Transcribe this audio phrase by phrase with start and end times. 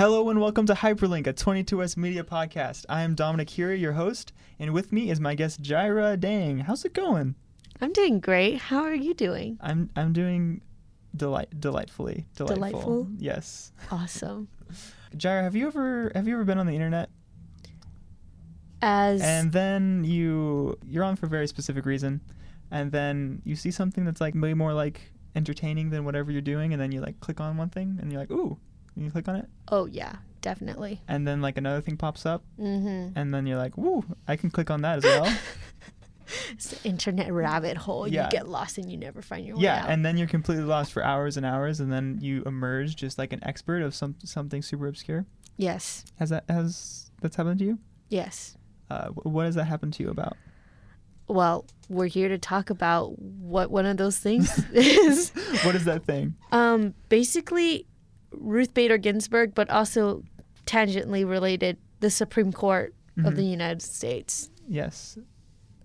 [0.00, 2.86] Hello and welcome to Hyperlink, a 22 West Media podcast.
[2.88, 6.60] I am Dominic Hira, your host, and with me is my guest Jaira Dang.
[6.60, 7.34] How's it going?
[7.82, 8.56] I'm doing great.
[8.56, 9.58] How are you doing?
[9.60, 10.62] I'm I'm doing
[11.14, 12.56] delight delightfully delightful.
[12.56, 13.08] Delightful?
[13.18, 13.72] Yes.
[13.90, 14.48] Awesome.
[15.18, 17.10] Jaira, have you ever have you ever been on the internet?
[18.80, 22.22] As And then you you're on for a very specific reason,
[22.70, 26.72] and then you see something that's like way more like entertaining than whatever you're doing,
[26.72, 28.56] and then you like click on one thing and you're like, ooh,
[28.96, 31.00] and you click on it, oh yeah, definitely.
[31.08, 33.18] and then like another thing pops up, Mm-hmm.
[33.18, 35.32] and then you're like, woo, I can click on that as well.
[36.52, 38.06] It's the internet rabbit hole.
[38.06, 38.24] Yeah.
[38.26, 39.90] You get lost and you never find your way yeah, out.
[39.90, 43.32] and then you're completely lost for hours and hours, and then you emerge just like
[43.32, 45.26] an expert of some something super obscure.
[45.56, 47.78] yes, Has that has that's happened to you?
[48.10, 48.56] yes.
[48.88, 50.36] Uh, what has that happened to you about?
[51.26, 55.30] Well, we're here to talk about what one of those things is.
[55.64, 56.34] what is that thing?
[56.52, 57.86] Um, basically,
[58.32, 60.22] Ruth Bader Ginsburg, but also
[60.66, 63.36] tangentially related, the Supreme Court of Mhm.
[63.36, 64.50] the United States.
[64.68, 65.18] Yes.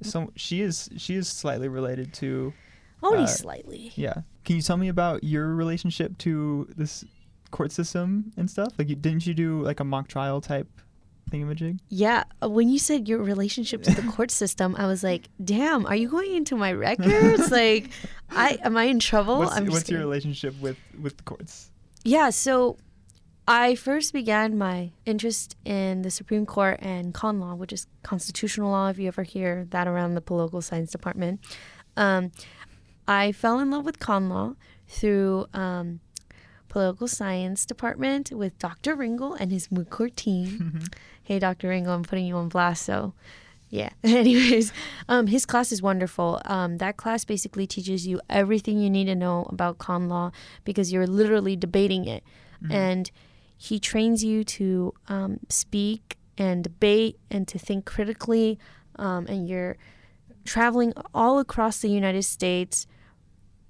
[0.02, 2.54] So she is she is slightly related to
[3.04, 3.92] Only Uh, slightly.
[3.96, 4.22] yeah.
[4.46, 7.04] Can you tell me about your relationship to this
[7.52, 8.74] court system and stuff?
[8.78, 10.68] Like, you, didn't you do like a mock trial type
[11.32, 11.80] thingamajig?
[11.90, 15.86] Yeah, uh, when you said your relationship to the court system, I was like, "Damn,
[15.86, 17.52] are you going into my records?
[17.52, 17.90] like,
[18.30, 21.72] I am I in trouble?" what's I'm what's your relationship with with the courts?
[22.08, 22.78] Yeah, so
[23.48, 28.70] I first began my interest in the Supreme Court and con law, which is constitutional
[28.70, 28.90] law.
[28.90, 31.40] If you ever hear that around the political science department,
[31.98, 32.32] um,
[33.08, 34.54] I fell in love with con law
[34.88, 36.00] through um,
[36.70, 38.96] political science department with Dr.
[38.96, 40.82] Ringel and his moot court team.
[41.24, 41.70] hey, Dr.
[41.70, 43.16] Ringel, I'm putting you on blast, so.
[43.70, 43.90] Yeah.
[44.04, 44.72] Anyways,
[45.10, 46.42] um, his class is wonderful.
[46.46, 50.32] Um, that class basically teaches you everything you need to know about con law
[50.64, 52.24] because you're literally debating it,
[52.70, 53.12] and
[53.58, 58.58] he trains you to um, speak and debate and to think critically,
[58.98, 59.78] um, and you're
[60.46, 62.86] traveling all across the United States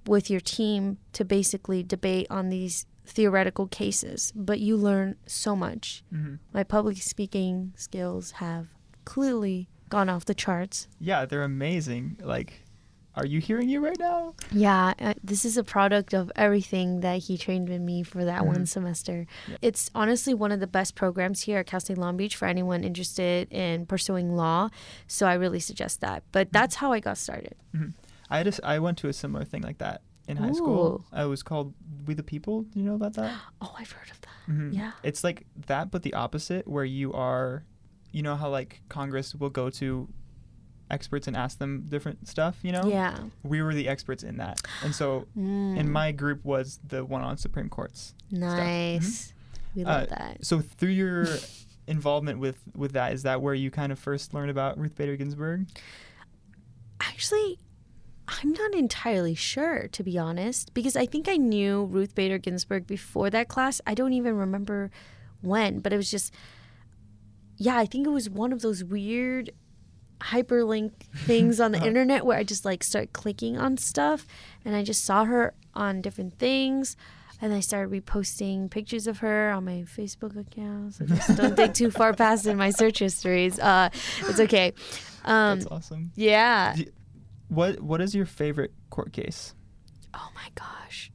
[0.08, 4.32] with your team to basically debate on these theoretical cases.
[4.36, 6.04] But you learn so much.
[6.14, 6.40] Mhm.
[6.54, 8.68] My public speaking skills have
[9.04, 10.88] clearly gone off the charts.
[11.00, 12.18] Yeah, they're amazing.
[12.24, 12.62] Like,
[13.16, 14.34] are you hearing you right now?
[14.52, 18.46] Yeah, uh, this is a product of everything that he trained with me for that
[18.46, 18.68] one Mhm.
[18.68, 19.26] semester.
[19.62, 22.84] It's honestly one of the best programs here at Cal State Long Beach for anyone
[22.84, 24.68] interested in pursuing law.
[25.08, 26.24] So I really suggest that.
[26.34, 27.56] But that's how I got started.
[28.30, 31.06] I just I went to a similar thing like that in high school.
[31.16, 31.18] Ooh.
[31.22, 31.74] It was called
[32.08, 32.64] We the People.
[32.64, 33.32] Do you know about that?
[33.62, 34.52] Oh, I've heard of that.
[34.52, 34.74] Mhm.
[34.74, 34.92] Yeah.
[35.04, 37.64] It's like that, but the opposite, where you are,
[38.16, 40.08] you know how like Congress will go to
[40.90, 42.58] experts and ask them different stuff.
[42.64, 42.86] You know.
[42.88, 43.18] Yeah.
[43.44, 47.22] We were the experts in that, and so Mm, and my group was the one
[47.24, 48.14] on Supreme Courts.
[48.32, 49.34] nice.
[49.76, 50.46] We love Uh, that.
[50.46, 51.28] So through your
[51.88, 55.18] involvement with with that, is that where you kind of first learned about Ruth Bader
[55.18, 55.68] Ginsburg?
[57.02, 57.60] Actually,
[58.28, 62.88] I'm not entirely sure, to be honest, because I think I knew Ruth Bader Ginsburg
[62.88, 63.82] before that class.
[63.86, 64.90] I don't even remember
[65.42, 66.34] when, but it was just,
[67.58, 69.52] yeah, I think it was one of those weird
[70.22, 70.92] hyperlink
[71.26, 71.88] things on the Uh-huh.
[71.88, 74.26] internet where I just like start clicking on stuff
[74.64, 76.96] and I just saw her on different things.
[77.42, 80.94] And I started reposting pictures of her on my Facebook account.
[80.96, 83.60] So just don't dig too far past in my search histories.
[83.60, 83.90] Uh,
[84.22, 84.74] it's okay.
[85.26, 86.12] Um, That's awesome.
[86.16, 86.76] yeah.
[86.78, 86.86] Do-
[87.50, 89.54] What What is your favorite court case?
[90.14, 91.12] Oh my gosh.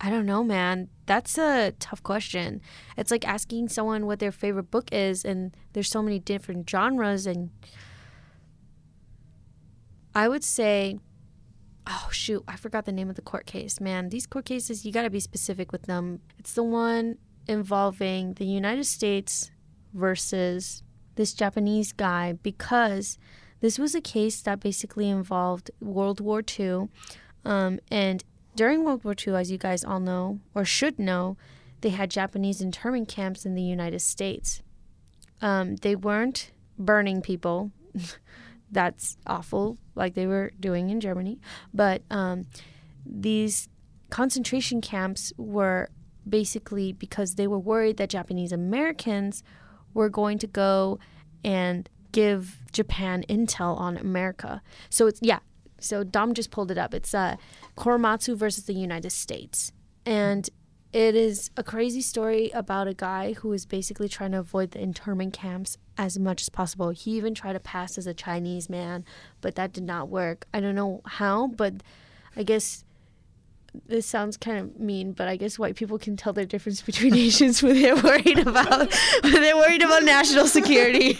[0.00, 0.88] I don't know, man.
[1.06, 2.60] That's a tough question.
[2.96, 7.26] It's like asking someone what their favorite book is, and there's so many different genres.
[7.26, 7.50] And
[10.14, 10.98] I would say,
[11.86, 13.80] oh shoot, I forgot the name of the court case.
[13.80, 16.20] Man, these court cases, you got to be specific with them.
[16.38, 17.16] It's the one
[17.46, 19.50] involving the United States
[19.94, 20.82] versus
[21.14, 23.18] this Japanese guy because
[23.60, 26.88] this was a case that basically involved World War II.
[27.44, 28.22] Um, and
[28.56, 31.36] during World War II, as you guys all know or should know,
[31.82, 34.62] they had Japanese internment camps in the United States.
[35.40, 37.70] Um, they weren't burning people.
[38.70, 41.38] That's awful, like they were doing in Germany.
[41.72, 42.46] But um,
[43.04, 43.68] these
[44.10, 45.90] concentration camps were
[46.28, 49.44] basically because they were worried that Japanese Americans
[49.94, 50.98] were going to go
[51.44, 54.62] and give Japan intel on America.
[54.90, 55.40] So it's yeah.
[55.78, 56.94] So Dom just pulled it up.
[56.94, 57.36] It's uh,
[57.76, 59.72] Korematsu versus the United States,
[60.04, 60.48] and
[60.92, 64.80] it is a crazy story about a guy who is basically trying to avoid the
[64.80, 66.88] internment camps as much as possible.
[66.88, 69.04] He even tried to pass as a Chinese man,
[69.42, 70.46] but that did not work.
[70.54, 71.82] I don't know how, but
[72.34, 72.82] I guess
[73.86, 77.14] this sounds kind of mean, but I guess white people can tell the difference between
[77.26, 78.92] Asians when they're worried about
[79.22, 81.10] when they're worried about national security.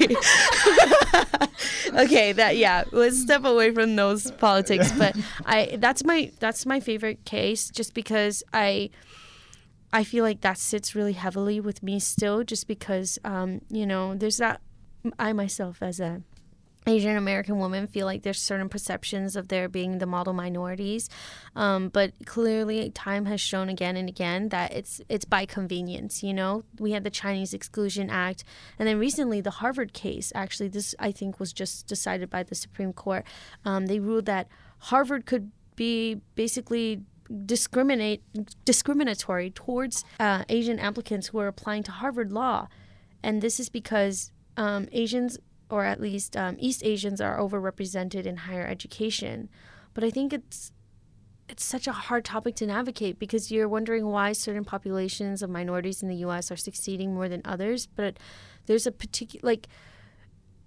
[1.94, 4.92] okay, that yeah, let's step away from those politics.
[4.92, 8.90] But I that's my that's my favorite case, just because I
[9.92, 14.14] I feel like that sits really heavily with me still, just because um, you know
[14.14, 14.60] there's that
[15.18, 16.22] I myself as a
[16.88, 21.08] Asian American women feel like there's certain perceptions of there being the model minorities,
[21.56, 26.22] um, but clearly time has shown again and again that it's it's by convenience.
[26.22, 28.44] You know, we had the Chinese Exclusion Act,
[28.78, 30.32] and then recently the Harvard case.
[30.34, 33.24] Actually, this I think was just decided by the Supreme Court.
[33.64, 34.46] Um, they ruled that
[34.78, 37.02] Harvard could be basically
[37.44, 38.22] discriminate
[38.64, 42.68] discriminatory towards uh, Asian applicants who are applying to Harvard Law,
[43.24, 45.38] and this is because um, Asians
[45.70, 49.48] or at least um, East Asians are overrepresented in higher education.
[49.94, 50.72] But I think it's
[51.48, 56.02] it's such a hard topic to navigate because you're wondering why certain populations of minorities
[56.02, 56.50] in the U.S.
[56.50, 57.86] are succeeding more than others.
[57.86, 58.18] But
[58.66, 59.68] there's a particular like.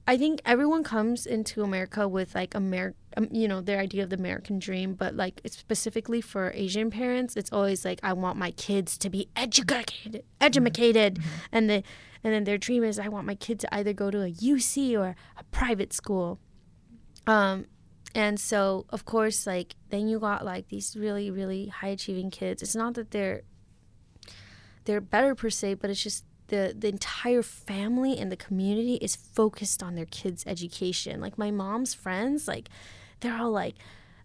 [0.10, 4.10] I think everyone comes into America with like Amer- um, you know, their idea of
[4.10, 8.36] the American dream, but like it's specifically for Asian parents, it's always like I want
[8.36, 11.30] my kids to be educated, educated, mm-hmm.
[11.52, 11.84] and the
[12.24, 14.98] and then their dream is I want my kid to either go to a UC
[14.98, 16.40] or a private school.
[17.28, 17.68] Um,
[18.16, 22.64] and so of course, like then you got like these really really high achieving kids.
[22.64, 23.44] It's not that they're
[24.86, 29.16] they're better per se, but it's just the the entire family and the community is
[29.16, 31.22] focused on their kids' education.
[31.22, 32.70] Like my mom's friends, like
[33.22, 33.76] they're all like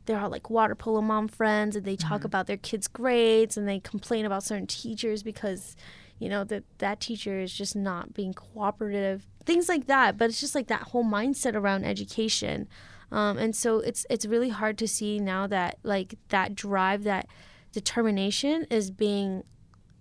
[0.07, 2.27] they're all like water polo mom friends and they talk mm-hmm.
[2.27, 5.77] about their kids' grades and they complain about certain teachers because
[6.19, 10.41] you know that that teacher is just not being cooperative things like that but it's
[10.41, 12.69] just like that whole mindset around education
[13.11, 17.27] um, and so it's it's really hard to see now that like that drive that
[17.73, 19.43] determination is being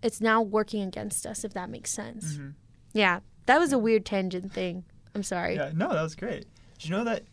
[0.03, 2.49] it's now working against us if that makes sense mm-hmm.
[2.93, 4.83] yeah that was a weird tangent thing
[5.15, 6.45] i'm sorry yeah no that was great
[6.77, 7.23] did you know that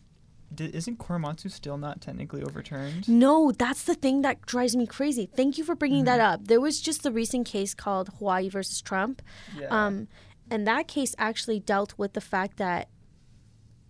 [0.53, 3.07] did, isn't Korematsu still not technically overturned?
[3.07, 5.25] No, that's the thing that drives me crazy.
[5.25, 6.17] Thank you for bringing mm-hmm.
[6.17, 6.47] that up.
[6.47, 9.21] There was just the recent case called Hawaii versus Trump.
[9.57, 9.67] Yeah.
[9.67, 10.07] Um,
[10.49, 12.89] and that case actually dealt with the fact that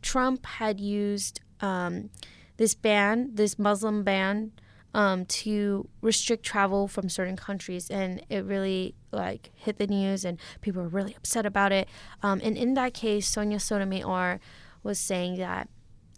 [0.02, 2.10] Trump had used um,
[2.58, 4.52] this ban, this Muslim ban,
[4.94, 10.38] um, to restrict travel from certain countries, and it really like hit the news, and
[10.62, 11.88] people were really upset about it.
[12.24, 14.40] Um, and in that case, Sonia Sotomayor
[14.84, 15.70] was saying that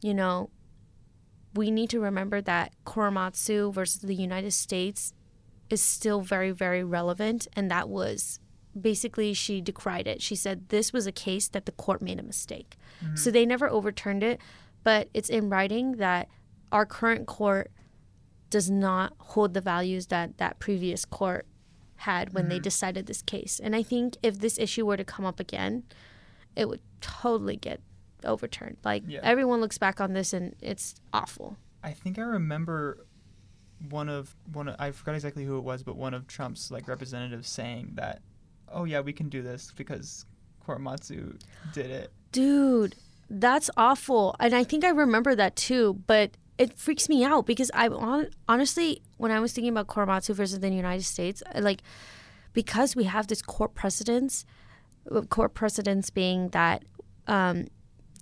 [0.03, 0.49] you know,
[1.55, 5.13] we need to remember that Korematsu versus the United States
[5.69, 7.47] is still very, very relevant.
[7.53, 8.39] And that was
[8.79, 10.21] basically, she decried it.
[10.21, 12.75] She said this was a case that the court made a mistake.
[13.03, 13.15] Mm-hmm.
[13.15, 14.41] So they never overturned it,
[14.83, 16.27] but it's in writing that
[16.71, 17.71] our current court
[18.53, 21.47] does not hold the values that that previous court
[21.95, 22.51] had when mm-hmm.
[22.51, 23.59] they decided this case.
[23.59, 25.81] And I think if this issue were to come up again,
[26.55, 27.81] it would totally get
[28.23, 28.77] overturned.
[28.85, 29.21] Like yeah.
[29.23, 31.57] everyone looks back on this and it's awful.
[31.83, 33.07] I think I remember
[33.89, 36.87] one of one of, I forgot exactly who it was, but one of Trump's like
[36.87, 38.21] representatives saying that,
[38.71, 40.27] oh yeah, we can do this because
[40.63, 41.41] Korematsu
[41.73, 42.13] did it.
[42.31, 42.93] Dude,
[43.31, 44.35] that's awful.
[44.39, 47.89] And I think I remember that too, but it freaks me out because I
[48.47, 51.81] honestly, when I was thinking about Korematsu versus the United States, like
[52.53, 54.45] because we have this court precedence,
[55.29, 56.83] court precedence being that
[57.27, 57.67] um,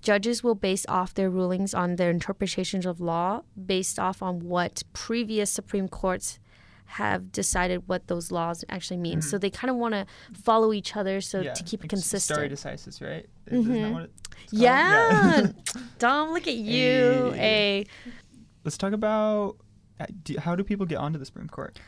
[0.02, 4.84] judges will base off their rulings on their interpretations of law based off on what
[4.94, 6.40] previous Supreme Courts
[6.86, 9.20] have decided what those laws actually mean.
[9.20, 9.30] Mm-hmm.
[9.30, 11.54] So they kind of want to follow each other so yeah.
[11.54, 12.38] to keep it consistent.
[12.38, 13.26] Stare decisis, right?
[13.52, 14.06] Mm-hmm.
[14.52, 15.42] yeah.
[15.42, 15.48] yeah.
[16.00, 17.32] Dom, look at you.
[17.36, 17.86] Hey.
[18.64, 19.58] Let's talk about
[20.00, 20.06] uh,
[20.40, 21.80] how do people get onto the Supreme Court?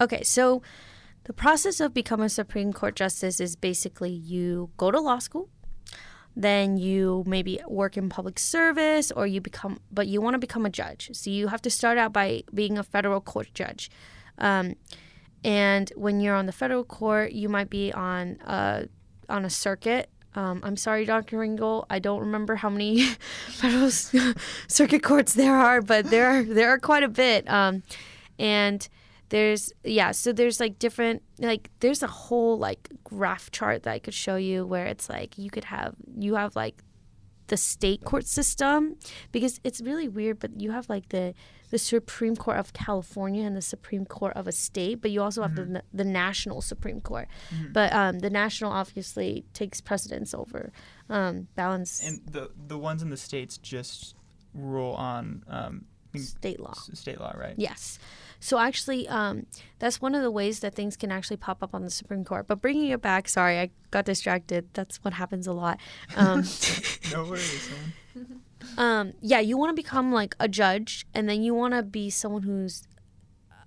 [0.00, 0.62] Okay, so
[1.24, 5.48] the process of becoming a Supreme Court justice is basically you go to law school,
[6.36, 10.66] then you maybe work in public service or you become but you want to become
[10.66, 13.90] a judge so you have to start out by being a federal court judge
[14.38, 14.74] um,
[15.44, 18.88] and when you're on the federal court you might be on a
[19.28, 21.38] on a circuit um, I'm sorry, Dr.
[21.38, 21.86] Ringle.
[21.90, 23.04] I don't remember how many
[23.48, 23.90] federal
[24.68, 27.48] circuit courts there are, but there are there are quite a bit.
[27.48, 27.82] Um,
[28.38, 28.88] and
[29.30, 33.98] there's yeah so there's like different like there's a whole like graph chart that i
[33.98, 36.82] could show you where it's like you could have you have like
[37.48, 38.96] the state court system
[39.32, 41.34] because it's really weird but you have like the
[41.74, 45.42] the supreme court of california and the supreme court of a state but you also
[45.42, 45.72] have mm-hmm.
[45.72, 47.72] the the national supreme court mm-hmm.
[47.72, 50.70] but um, the national obviously takes precedence over
[51.10, 54.14] um, balance and the the ones in the states just
[54.54, 55.84] rule on um,
[56.16, 56.70] state law.
[56.70, 57.54] s- state law, right?
[57.56, 57.98] Yes.
[58.38, 59.46] So actually, um,
[59.80, 62.46] that's one of the ways that things can actually pop up on the Supreme Court.
[62.46, 64.68] But bringing it back, sorry, I got distracted.
[64.74, 65.80] That's what happens a lot.
[66.16, 66.44] Um,
[67.10, 67.68] No worries,
[68.14, 68.40] man.
[68.78, 72.10] um, yeah, you want to become like a judge, and then you want to be
[72.10, 72.86] someone who's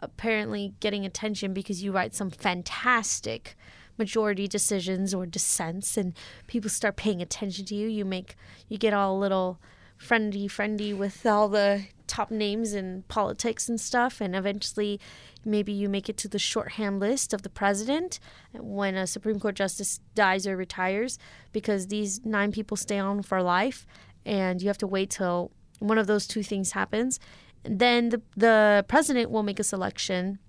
[0.01, 3.55] apparently getting attention because you write some fantastic
[3.97, 6.13] majority decisions or dissents, and
[6.47, 7.87] people start paying attention to you.
[7.87, 8.35] You make
[8.67, 9.59] you get all a little
[9.97, 14.99] friendly, friendly with all the top names in politics and stuff, and eventually.
[15.45, 18.19] Maybe you make it to the shorthand list of the president
[18.51, 21.17] when a Supreme Court justice dies or retires,
[21.53, 23.87] because these nine people stay on for life,
[24.27, 27.19] and you have to wait till one of those two things happens.
[27.63, 30.39] Then the, the president will make a selection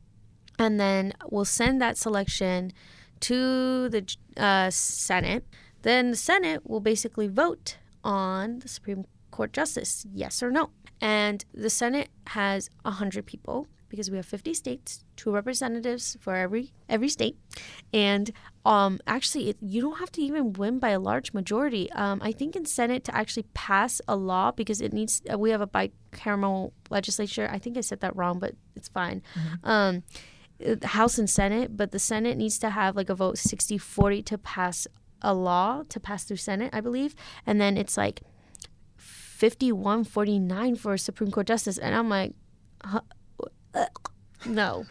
[0.58, 2.72] and then will send that selection
[3.20, 5.44] to the uh, Senate.
[5.82, 10.70] Then the Senate will basically vote on the Supreme Court justice, yes or no.
[11.00, 16.72] And the Senate has 100 people because we have 50 states, two representatives for every
[16.88, 17.36] every state,
[17.92, 18.32] and
[18.64, 21.90] um, actually, it, you don't have to even win by a large majority.
[21.92, 25.50] Um, I think in Senate to actually pass a law because it needs uh, we
[25.50, 27.48] have a bicameral legislature.
[27.50, 29.22] I think I said that wrong, but it's fine.
[29.64, 30.02] Um,
[30.82, 34.38] House and Senate, but the Senate needs to have like a vote 60 40 to
[34.38, 34.86] pass
[35.22, 37.14] a law to pass through Senate, I believe.
[37.46, 38.22] And then it's like
[38.96, 41.78] 51 49 for a Supreme Court justice.
[41.78, 42.34] And I'm like,
[42.84, 43.14] huh, uh,
[44.46, 44.84] no.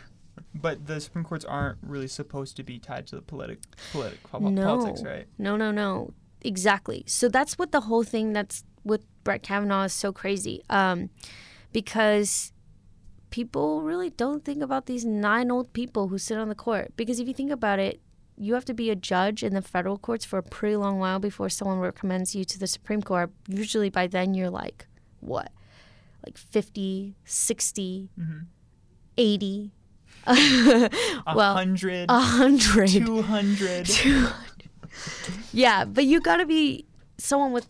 [0.53, 3.60] But the Supreme Courts aren't really supposed to be tied to the politic,
[3.94, 4.63] politic po- No.
[4.63, 5.27] politics, right?
[5.38, 6.13] No, no, no.
[6.41, 7.03] Exactly.
[7.08, 10.63] So that's what the whole thing that's with Brett Kavanaugh is so crazy.
[10.70, 11.10] Um,
[11.74, 12.53] because
[13.29, 16.94] people really don't think about these nine old people who sit on the court.
[16.96, 18.00] Because if you think about it,
[18.38, 21.20] you have to be a judge in the federal courts for a pretty long while
[21.20, 23.32] before someone recommends you to the Supreme Court.
[23.48, 24.88] Usually by then you're like,
[25.20, 25.51] what?
[26.25, 28.38] Like 50, 60, Mm-hmm.
[29.17, 29.71] 80.
[30.27, 30.89] A
[31.36, 32.89] well, hundred, a hundred.
[32.89, 33.89] two hundred.
[35.53, 36.86] yeah, but you got to be
[37.17, 37.67] someone with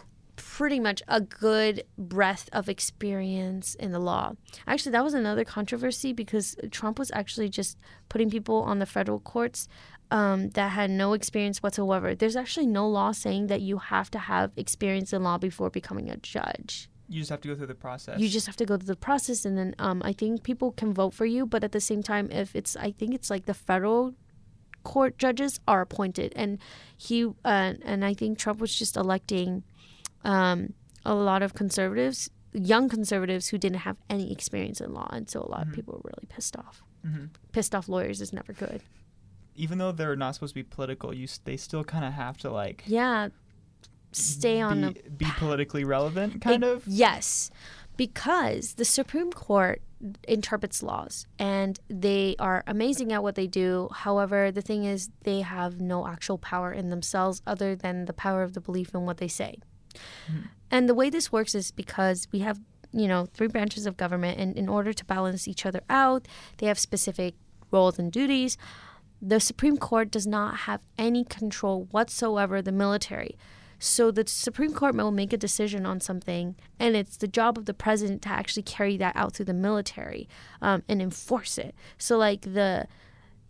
[0.58, 4.34] pretty much a good breadth of experience in the law.
[4.66, 7.78] Actually, that was another controversy because Trump was actually just
[8.10, 9.68] putting people on the federal courts
[10.10, 12.16] um, that had no experience whatsoever.
[12.16, 16.10] There's actually no law saying that you have to have experience in law before becoming
[16.10, 16.90] a judge.
[17.10, 18.20] You just have to go through the process.
[18.20, 20.94] You just have to go through the process, and then um, I think people can
[20.94, 21.46] vote for you.
[21.46, 24.14] But at the same time, if it's, I think it's like the federal
[24.84, 26.60] court judges are appointed, and
[26.98, 29.64] he uh, and I think Trump was just electing
[30.24, 30.74] um,
[31.06, 35.42] a lot of conservatives, young conservatives who didn't have any experience in law, and so
[35.42, 35.70] a lot Mhm.
[35.70, 36.84] of people were really pissed off.
[37.04, 38.82] hmm Pissed off lawyers is never good.
[39.56, 42.50] Even though they're not supposed to be political, you they still kind of have to
[42.52, 43.30] like Yeah,
[44.12, 46.88] stay on be, a be politically relevant, kind It- of.
[46.88, 47.50] Yes,
[47.98, 49.82] because the Supreme Court
[50.28, 53.90] interprets laws and they are amazing at what they do.
[53.92, 58.44] However, the thing is, they have no actual power in themselves other than the power
[58.44, 59.58] of the belief in what they say.
[60.30, 60.50] Mhm.
[60.70, 62.60] And the way this works is because we have,
[62.92, 66.28] you know, three branches of government, and in order to balance each other out,
[66.60, 67.34] they have specific
[67.72, 68.56] roles and duties.
[69.20, 73.36] The Supreme Court does not have any control whatsoever the military.
[73.80, 77.66] So the Supreme Court will make a decision on something, and it's the job of
[77.66, 80.28] the president to actually carry that out through the military
[80.62, 81.76] um, and enforce it.
[81.98, 82.88] So like the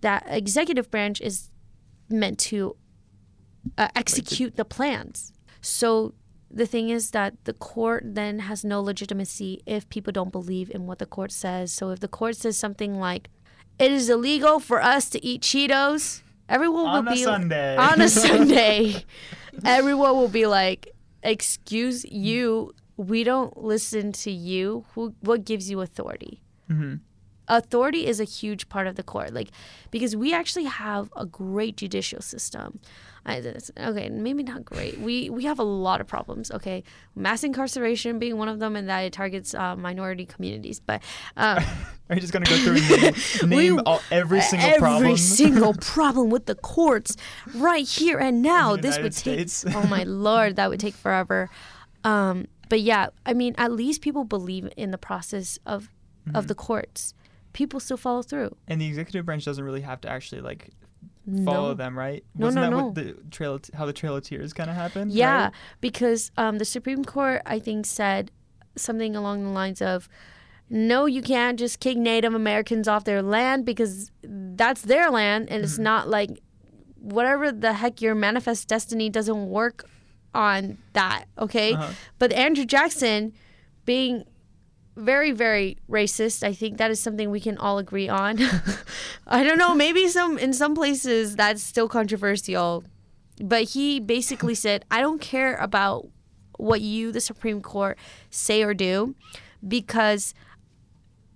[0.02, 1.50] that executive branch is
[2.10, 2.76] meant to
[3.78, 5.34] uh, execute the plans.
[5.62, 6.14] So
[6.52, 10.86] the thing is that the court then has no legitimacy if people don't believe in
[10.88, 11.72] what the court says.
[11.72, 13.30] So if the court says something like,
[13.80, 17.76] "It is illegal for us to eat Cheetos," everyone will On a be Sunday.
[17.78, 19.04] on a Sunday,
[19.66, 24.86] everyone will be like, "Excuse you, we don't listen to you.
[24.94, 25.14] Who?
[25.22, 26.96] What gives you authority?" hmm
[27.48, 29.50] Authority is a huge part of the court, like
[29.92, 32.80] because we actually have a great judicial system.
[33.25, 33.44] I,
[33.77, 35.00] okay, maybe not great.
[35.01, 36.50] We we have a lot of problems.
[36.51, 36.84] Okay,
[37.16, 40.80] mass incarceration being one of them, and that it targets uh, minority communities.
[40.80, 41.01] But
[41.36, 41.58] um,
[42.10, 42.77] Are you just gonna go through
[43.42, 45.04] and name, We- all, every single every problem?
[45.08, 47.18] Every single problem with the courts
[47.56, 48.75] right here and now.
[48.77, 49.66] This would take States.
[49.75, 51.50] oh my lord, that would take forever.
[52.06, 55.89] Um, but yeah, I mean, at least people believe in the process of
[56.27, 56.36] Mm-hmm.
[56.36, 57.13] of the courts.
[57.58, 58.52] People still follow through.
[58.68, 60.70] and the executive branch doesn't really have to actually like
[61.44, 61.74] follow No.
[61.74, 62.24] them, right?
[62.36, 62.86] No, Wasn't no, that no.
[62.86, 65.12] what the trail of- how the Trail of Tears kind of happened?
[65.12, 65.54] Yeah, right?
[65.82, 68.30] because um, the Supreme Court, I think, said
[68.76, 70.08] something along the lines of,
[70.70, 75.58] "No, you can't just kick Native Americans off their land because that's their land, and
[75.60, 75.64] Mm-hmm.
[75.66, 76.30] it's not like
[77.00, 79.84] whatever the heck your manifest destiny doesn't work
[80.36, 81.92] on that." Okay, Uh-huh.
[82.20, 83.34] but Andrew Jackson,
[83.86, 84.26] being
[84.98, 86.44] very very racist.
[86.44, 88.39] I think that is something we can all agree on.
[89.27, 92.84] I don't know, maybe some in some places that's still controversial.
[93.39, 96.08] But he basically said, "I don't care about
[96.58, 97.98] what you the Supreme Court
[98.32, 99.16] say or do
[99.68, 100.34] because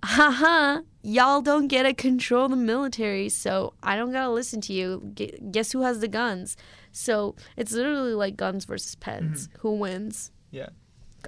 [0.04, 4.72] haha, y'all don't get to control the military, so I don't got to listen to
[4.72, 5.14] you.
[5.50, 6.56] Guess who has the guns?"
[6.94, 9.48] So, it's literally like guns versus pens.
[9.48, 9.58] Mm-hmm.
[9.60, 10.30] Who wins?
[10.50, 10.68] Yeah.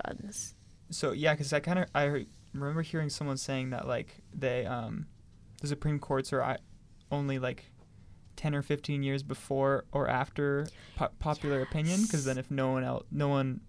[0.04, 0.53] Guns.
[0.94, 5.06] So yeah, because I kind of I remember hearing someone saying that like they um
[5.60, 6.58] the Supreme Courts are I-
[7.10, 7.70] only like
[8.36, 12.84] ten or fifteen years before or after po- popular opinion, because then if no one
[12.84, 13.60] else no one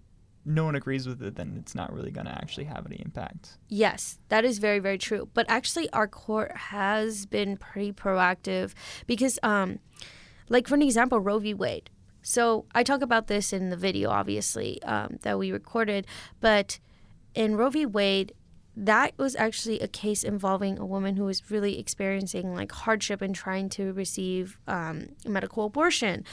[0.44, 3.58] no one agrees with it, then it's not really gonna actually have any impact.
[3.68, 5.28] Yes, that is very very true.
[5.34, 8.72] But actually our court has been pretty proactive
[9.06, 9.80] because um
[10.48, 11.54] like for an example Roe v.
[11.54, 11.90] Wade.
[12.22, 16.06] So I talk about this in the video obviously um, that we recorded,
[16.40, 16.78] but
[17.36, 17.86] in Roe v.
[17.86, 18.32] Wade
[18.76, 23.34] that was actually a case involving a woman who was really experiencing like hardship and
[23.34, 26.24] trying to receive um, medical abortion.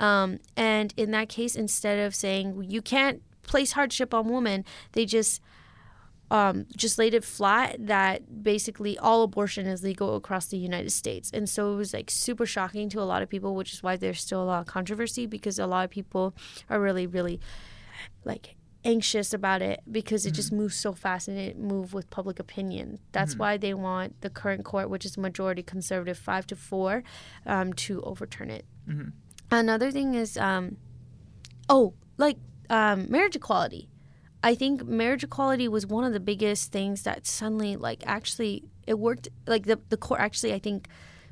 [0.00, 5.06] Um, and in that case, instead of saying you can't place hardship on women, they
[5.06, 5.40] just
[6.32, 11.30] um, just laid it flat that basically all abortion is legal across the United States.
[11.32, 13.96] And so it was like super shocking to a lot of people, which is why
[13.96, 16.34] there's still a lot of controversy because a lot of people
[16.70, 17.38] are really, really
[18.24, 22.38] like anxious about it because it just moves so fast and it moved with public
[22.38, 22.98] opinion.
[23.12, 27.04] That's why they want the current court, which is majority conservative, five to four,
[27.46, 28.64] um, to overturn it.
[28.86, 29.08] hmm
[29.50, 30.78] Another thing is, um,
[31.68, 32.38] oh, like
[32.70, 33.88] um, marriage equality.
[34.42, 38.98] I think marriage equality was one of the biggest things that suddenly, like, actually, it
[38.98, 39.28] worked.
[39.46, 40.88] Like the the court actually, I think,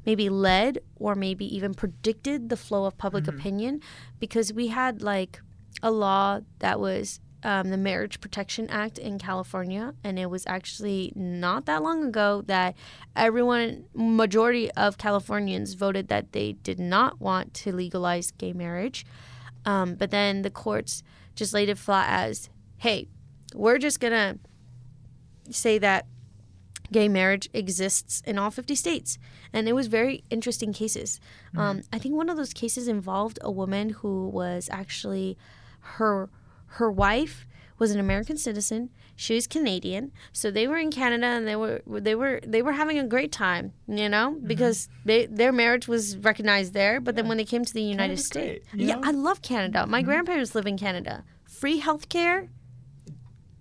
[0.07, 3.81] maybe led or maybe even predicted the flow of public opinion
[4.19, 5.41] because we had like
[5.83, 11.13] a law that was um, the Marriage Protection Act in California, and it was actually
[11.15, 12.77] not that long ago that
[13.17, 19.07] everyone, majority of Californians, voted that they did not want to legalize gay marriage.
[19.65, 21.03] Um, but then the courts
[21.35, 22.49] just laid it flat as,
[22.79, 23.09] hey,
[23.55, 24.39] we're just gonna
[25.51, 26.07] say that
[26.93, 29.19] gay marriage exists in all 50 states.
[29.53, 31.21] And it was very interesting cases.
[31.57, 35.37] Um, I think one of those cases involved a woman who was actually
[35.81, 36.29] her
[36.75, 37.47] her wife
[37.79, 38.91] was an American citizen.
[39.17, 42.73] She was Canadian, so they were in Canada and they were they were they were
[42.73, 47.01] having a great time, you know, because they their marriage was recognized there.
[47.01, 49.03] But then when they came to the United Canada's States, great, yeah, know?
[49.05, 49.87] I love Canada.
[49.87, 51.25] My grandparents live in Canada.
[51.45, 52.49] Free healthcare,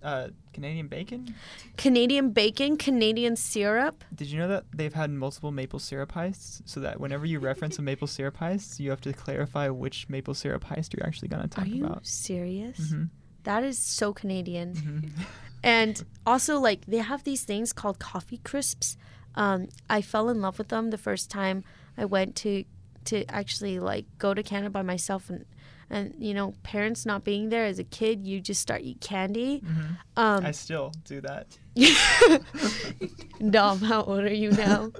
[0.01, 1.35] Uh, Canadian bacon.
[1.77, 4.03] Canadian bacon, Canadian syrup.
[4.13, 6.61] Did you know that they've had multiple maple syrup heists?
[6.65, 10.33] So that whenever you reference a maple syrup heist, you have to clarify which maple
[10.33, 11.71] syrup heist you're actually gonna talk about.
[11.71, 12.05] Are you about.
[12.05, 12.91] serious?
[12.91, 13.03] hmm
[13.43, 14.75] That is so Canadian.
[14.75, 14.99] hmm
[15.61, 18.95] And also, like, they have these things called coffee crisps.
[19.35, 21.65] Um, I fell in love with them the first time
[21.97, 22.63] I went to
[23.05, 25.45] to actually like go to Canada by myself and
[25.89, 29.59] and you know parents not being there as a kid you just start eat candy
[29.59, 31.57] hmm um I still do that.
[33.49, 34.91] Dom how old are you now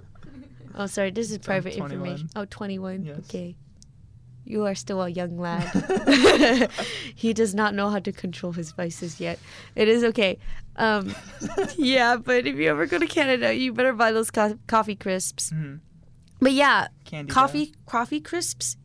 [0.75, 3.19] oh sorry this is I'm private information oh 21 Yes.
[3.19, 3.55] okay
[4.45, 5.69] you are still a young lad
[7.15, 9.37] he does not know how to control his vices yet.
[9.75, 10.39] It is okay.
[10.75, 11.13] Um,
[11.77, 15.49] yeah, but if you ever go to Canada, you better buy those co- coffee crisps.
[15.51, 15.75] hmm
[16.39, 17.31] But yeah, Candy.
[17.31, 18.77] coffee coffee crisps,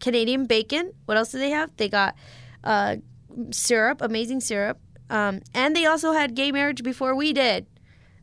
[0.00, 0.92] Canadian bacon.
[1.06, 1.76] What else do they have?
[1.76, 2.14] They got
[2.62, 2.96] uh,
[3.50, 4.78] syrup, amazing syrup,
[5.10, 7.66] um, and they also had gay marriage before we did.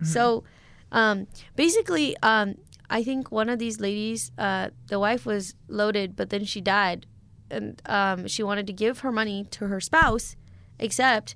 [0.03, 0.43] So
[0.91, 2.55] um, basically, um,
[2.89, 7.05] I think one of these ladies, uh, the wife was loaded, but then she died,
[7.49, 10.35] and um, she wanted to give her money to her spouse,
[10.79, 11.35] except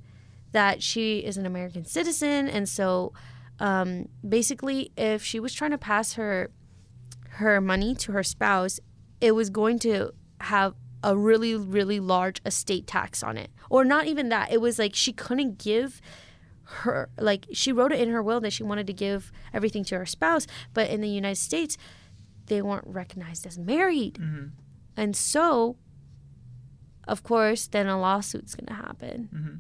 [0.51, 3.13] that she is an American citizen, and so
[3.59, 6.49] um, basically, if she was trying to pass her
[7.29, 8.79] her money to her spouse,
[9.19, 10.11] it was going to
[10.45, 13.51] have a really, really large estate tax on it.
[13.69, 14.51] Or not even that.
[14.51, 16.01] It was like she couldn't give
[16.63, 19.97] her, like, she wrote it in her will that she wanted to give everything to
[19.99, 21.77] her spouse, but in the United States,
[22.47, 24.17] they weren't recognized as married.
[24.17, 24.45] hmm
[24.97, 25.77] And so,
[27.08, 29.29] of course, then a lawsuit's going to happen.
[29.31, 29.55] hmm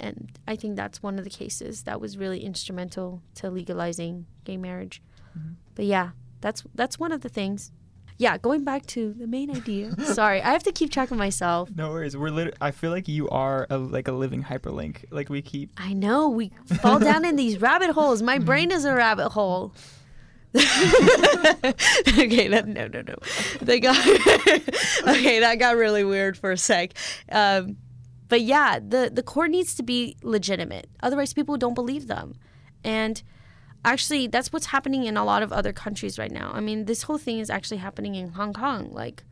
[0.00, 4.56] And I think that's one of the cases that was really instrumental to legalizing gay
[4.56, 5.02] marriage.
[5.36, 5.54] Mhm.
[5.74, 7.70] But yeah, that's that's one of the things.
[8.18, 9.94] Yeah, going back to the main idea.
[10.04, 11.70] Sorry, I have to keep track of myself.
[11.74, 12.16] No worries.
[12.16, 15.04] We're lit- I feel like you are a, like a living hyperlink.
[15.10, 15.70] Like we keep.
[15.76, 16.50] I know we
[16.82, 18.20] fall down in these rabbit holes.
[18.20, 19.72] My brain is a rabbit hole.
[20.56, 23.14] okay, that, no, no, no.
[23.60, 23.96] They got
[25.06, 25.38] okay.
[25.40, 26.94] That got really weird for a sec.
[27.30, 27.76] Um,
[28.28, 30.88] but yeah, the the court needs to be legitimate.
[31.04, 32.34] Otherwise, people don't believe them.
[32.82, 33.22] And
[33.84, 36.50] actually, that's what's happening in a lot of other countries right now.
[36.52, 38.90] I mean, this whole thing is actually happening in Hong Kong.
[38.92, 39.24] Like,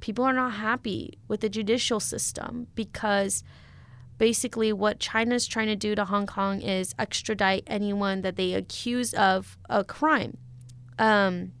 [0.00, 3.42] people are not happy with the judicial system because
[4.18, 9.14] basically what China's trying to do to Hong Kong is extradite anyone that they accuse
[9.14, 10.36] of a crime.
[10.98, 11.52] Um,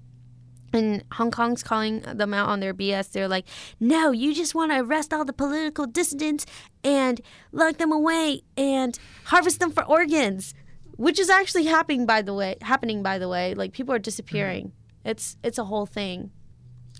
[0.72, 3.10] and Hong Kong's calling them out on their BS.
[3.10, 3.46] They're like,
[3.80, 6.46] no, you just want to arrest all the political dissidents
[6.84, 10.54] and lock them away and harvest them for organs,
[11.00, 12.56] which is actually happening by the way.
[12.60, 14.66] Happening by the way, like people are disappearing.
[14.66, 15.08] Mm-hmm.
[15.08, 16.30] It's it's a whole thing.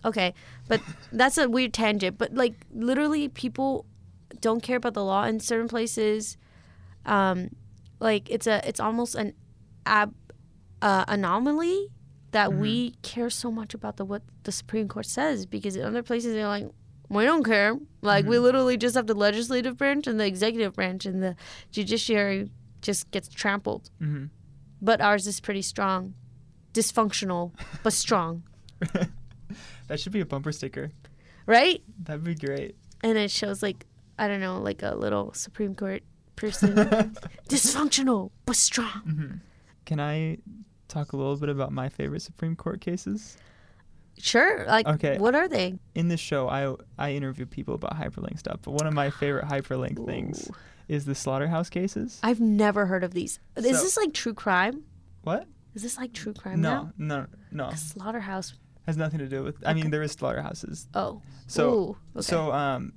[0.07, 0.33] Okay,
[0.69, 0.81] but
[1.13, 2.17] that's a weird tangent.
[2.17, 3.85] But like literally, people
[4.41, 6.39] don't care about the law in certain places.
[7.05, 7.51] Um,
[8.01, 9.35] like it's a it's almost an
[9.85, 10.15] ab
[10.81, 11.89] uh, anomaly
[12.31, 12.61] that mm-hmm.
[12.61, 16.33] we care so much about the what the Supreme Court says because in other places
[16.33, 16.71] they're like
[17.11, 18.31] we don't care like mm-hmm.
[18.31, 21.37] we literally just have the legislative branch and the executive branch and the
[21.71, 22.51] judiciary
[22.83, 23.91] just gets trampled.
[24.01, 24.27] Mm-hmm.
[24.83, 26.15] But ours is pretty strong,
[26.73, 28.45] dysfunctional but strong.
[29.89, 30.91] that should be a bumper sticker.
[31.47, 31.83] Right?
[32.05, 32.77] That'd be great.
[33.03, 33.87] And it shows like
[34.19, 36.03] I don't know, like a little Supreme Court
[36.37, 36.75] person.
[37.49, 39.03] Dysfunctional but strong.
[39.07, 39.35] Mm-hmm.
[39.87, 40.39] Can I
[40.89, 43.39] talk a little bit about my favorite Supreme Court cases?
[44.19, 44.67] Sure.
[44.67, 45.17] Like, okay.
[45.17, 45.79] what are they?
[45.95, 49.47] In this show, I I interview people about hyperlink stuff, but one of my favorite
[49.47, 50.07] hyperlink Ooh.
[50.07, 50.51] things
[50.91, 52.19] is the slaughterhouse cases.
[52.21, 53.39] I've never heard of these.
[53.55, 54.83] Is so, this like true crime?
[55.23, 55.47] What?
[55.73, 56.61] Is this like true crime?
[56.61, 57.27] No, now?
[57.53, 57.71] no, no.
[57.77, 58.55] Slaughterhouse
[58.87, 59.65] has nothing to do with.
[59.65, 59.83] I okay.
[59.83, 60.89] mean, there is slaughterhouses.
[60.93, 61.23] Oh.
[61.47, 62.23] So Ooh, okay.
[62.23, 62.93] so um,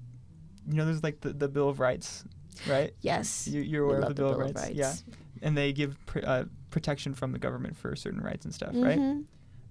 [0.67, 2.23] you know, there's like the, the Bill of Rights,
[2.67, 2.93] right?
[3.01, 3.47] Yes.
[3.47, 4.61] You, are aware of the Bill, the Bill, of, Rights?
[4.63, 5.03] of Rights?
[5.07, 5.15] Yeah.
[5.43, 8.99] And they give pr- uh, protection from the government for certain rights and stuff, right?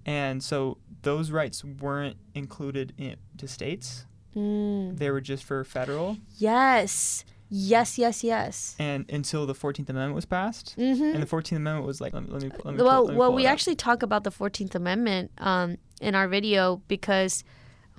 [0.05, 4.05] And so those rights weren't included in, to states.
[4.35, 4.97] Mm.
[4.97, 6.17] They were just for federal.
[6.37, 7.25] Yes.
[7.55, 8.75] Yes, yes, yes.
[8.79, 11.03] And until the Fourteenth Amendment was passed, mm-hmm.
[11.03, 13.33] and the Fourteenth Amendment was like, let me, let me, let me well, pull, well,
[13.33, 17.43] we actually talk about the Fourteenth Amendment um, in our video because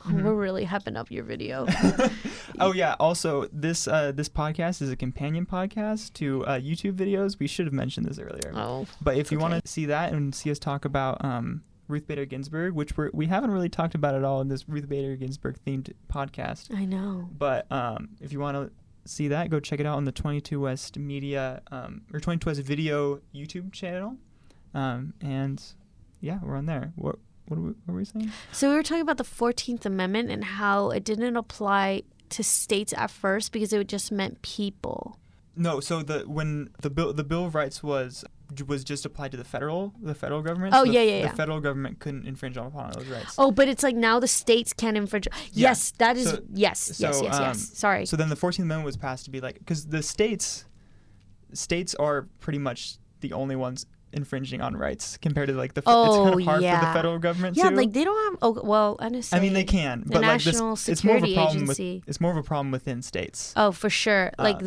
[0.07, 0.23] Mm-hmm.
[0.23, 1.67] We're really hyping up your video.
[2.61, 2.95] oh yeah.
[3.01, 7.39] Also, this uh, this podcast is a companion podcast to uh, YouTube videos.
[7.39, 8.53] We should have mentioned this earlier.
[8.55, 8.87] Oh.
[9.01, 9.49] But if you okay.
[9.49, 13.11] want to see that and see us talk about um, Ruth Bader Ginsburg, which we're,
[13.15, 16.75] we haven't really talked about at all in this Ruth Bader Ginsburg themed podcast.
[16.77, 17.31] I know.
[17.39, 18.73] But um, if you want to
[19.05, 22.61] see that, go check it out on the 22 West Media um, or 22 West
[22.63, 24.17] Video YouTube channel.
[24.75, 25.63] Um, and
[26.21, 26.93] yeah, we're on there.
[26.97, 28.33] What what were, we, what were we saying?
[28.53, 32.95] So we were talking about the Fourteenth Amendment and how it didn't apply to states
[32.97, 35.19] at first because it just meant people.
[35.57, 38.25] No, so the when the bill the Bill of Rights was
[38.67, 40.75] was just applied to the federal the federal government.
[40.75, 41.31] Oh so yeah, the, yeah, yeah.
[41.31, 43.35] The federal government couldn't infringe upon those rights.
[43.39, 45.29] Oh, but it's like now the states can infringe.
[45.53, 45.69] Yeah.
[45.69, 47.79] Yes, that is so, yes, so, yes, yes, um, yes.
[47.79, 48.07] Sorry.
[48.07, 50.67] So then the Fourteenth Amendment was passed to be like because the states
[51.53, 55.83] states are pretty much the only ones infringing on rights compared to like the.
[55.87, 56.81] Oh, it's kind of hard yeah.
[56.81, 57.57] for the federal government.
[57.57, 57.77] Yeah, too.
[57.77, 58.39] like they don't have.
[58.43, 58.97] Oh well.
[59.01, 61.63] I mean, they can, the but National like this, Security it's more of a problem
[61.65, 61.95] Agency.
[61.95, 62.09] with.
[62.09, 63.53] It's more of a problem within states.
[63.57, 64.33] Oh, for sure.
[64.39, 64.63] Uh, like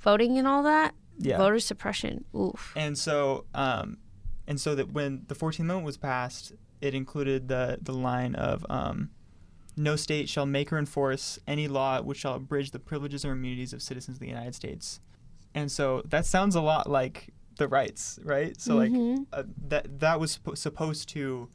[0.00, 0.94] voting and all that.
[1.18, 1.38] Yeah.
[1.38, 2.24] Voter suppression.
[2.34, 2.72] Oof.
[2.76, 3.98] And so, um,
[4.46, 8.66] and so that when the Fourteenth Amendment was passed, it included the the line of
[8.68, 9.10] um,
[9.76, 13.72] no state shall make or enforce any law which shall abridge the privileges or immunities
[13.72, 15.00] of citizens of the United States.
[15.54, 18.58] And so that sounds a lot like the rights, right?
[18.60, 19.16] So mm-hmm.
[19.16, 21.48] like uh, that that was sp- supposed to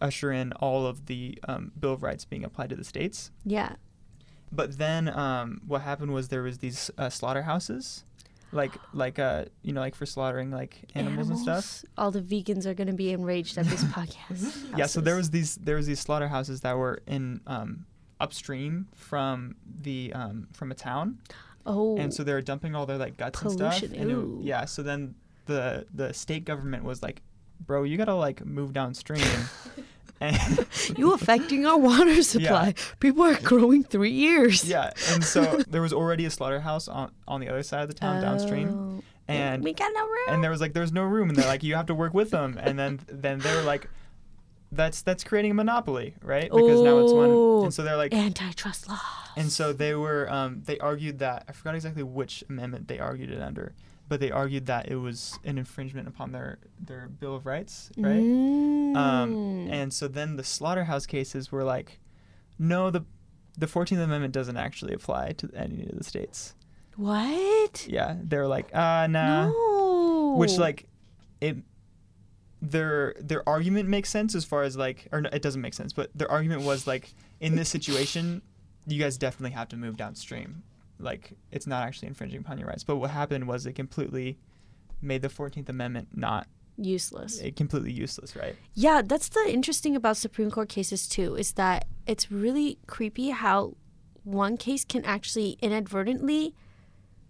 [0.00, 3.30] usher in all of the um, Bill of Rights being applied to the states.
[3.44, 3.76] Yeah.
[4.52, 8.04] But then um, what happened was there was these uh, slaughterhouses,
[8.54, 11.46] like like uh you know like for slaughtering like animals, animals?
[11.48, 11.84] and stuff.
[11.98, 14.76] All the vegans are going to be enraged at this podcast.
[14.78, 17.86] yeah, so there was these there was these slaughterhouses that were in um,
[18.20, 21.18] upstream from the um, from a town.
[21.66, 21.96] Oh.
[21.96, 23.64] And so they were dumping all their like guts Pollution.
[23.64, 23.92] and stuff.
[23.98, 25.14] And it, yeah, so then
[25.46, 27.22] the the state government was like,
[27.60, 29.24] bro, you gotta like move downstream.
[30.32, 32.66] and you affecting our water supply.
[32.76, 32.82] Yeah.
[33.00, 34.64] People are growing three years.
[34.68, 37.94] Yeah, and so there was already a slaughterhouse on on the other side of the
[37.94, 38.20] town oh.
[38.20, 40.28] downstream, and we got no room.
[40.28, 42.30] And there was like there's no room, and they're like you have to work with
[42.30, 43.88] them, and then then they're like.
[44.72, 46.50] That's that's creating a monopoly, right?
[46.50, 48.98] Because Ooh, now it's one, and so they're like antitrust laws.
[49.36, 53.30] And so they were, um, they argued that I forgot exactly which amendment they argued
[53.30, 53.72] it under,
[54.08, 58.20] but they argued that it was an infringement upon their their Bill of Rights, right?
[58.20, 58.96] Mm.
[58.96, 61.98] Um, and so then the slaughterhouse cases were like,
[62.58, 63.04] no, the
[63.56, 66.54] the Fourteenth Amendment doesn't actually apply to any of the states.
[66.96, 67.86] What?
[67.88, 69.48] Yeah, they're like, ah, uh, nah.
[69.48, 70.34] No.
[70.38, 70.86] Which like,
[71.40, 71.56] it.
[72.62, 75.92] Their their argument makes sense as far as like, or no, it doesn't make sense,
[75.92, 78.40] but their argument was like, in this situation,
[78.86, 80.62] you guys definitely have to move downstream
[80.98, 82.84] like it's not actually infringing upon your rights.
[82.84, 84.38] But what happened was it completely
[85.02, 87.40] made the Fourteenth Amendment not Useless.
[87.42, 88.56] uh, completely useless, right?
[88.74, 93.76] Yeah, that's the interesting about Supreme Court cases too, is that it's really creepy how
[94.24, 96.54] one case can actually inadvertently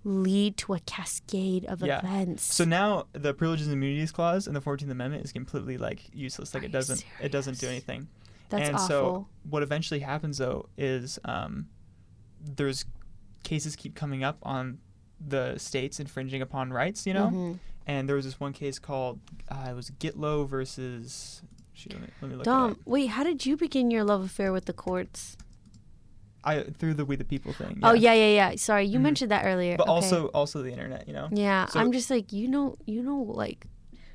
[0.04, 1.98] lead to a cascade of Yeah.
[2.00, 2.42] events.
[2.54, 6.52] So now the Privileges and Immunities Clause in the Fourteenth Amendment is completely like useless.
[6.54, 8.08] Like Are it doesn't it doesn't do anything.
[8.50, 8.86] that's and awful.
[8.88, 11.68] so what eventually happens though is um,
[12.40, 12.84] there's
[13.44, 14.78] cases keep coming up on
[15.24, 17.28] the states infringing upon rights, you know.
[17.28, 17.58] Mhm.
[17.86, 21.42] And there was this one case called uh, it was Gitlow versus.
[21.74, 24.52] Shoot, let me, let me look Dom, wait, how did you begin your love affair
[24.52, 25.36] with the courts?
[26.44, 27.80] I through the We the People thing.
[27.82, 28.56] Oh yeah, yeah, yeah.
[28.56, 29.02] Sorry, you Mhm.
[29.02, 29.76] mentioned that earlier.
[29.76, 29.92] But Okay.
[29.92, 31.28] also also the internet, you know.
[31.32, 33.66] yeah, so- I'm just like you know, you know, like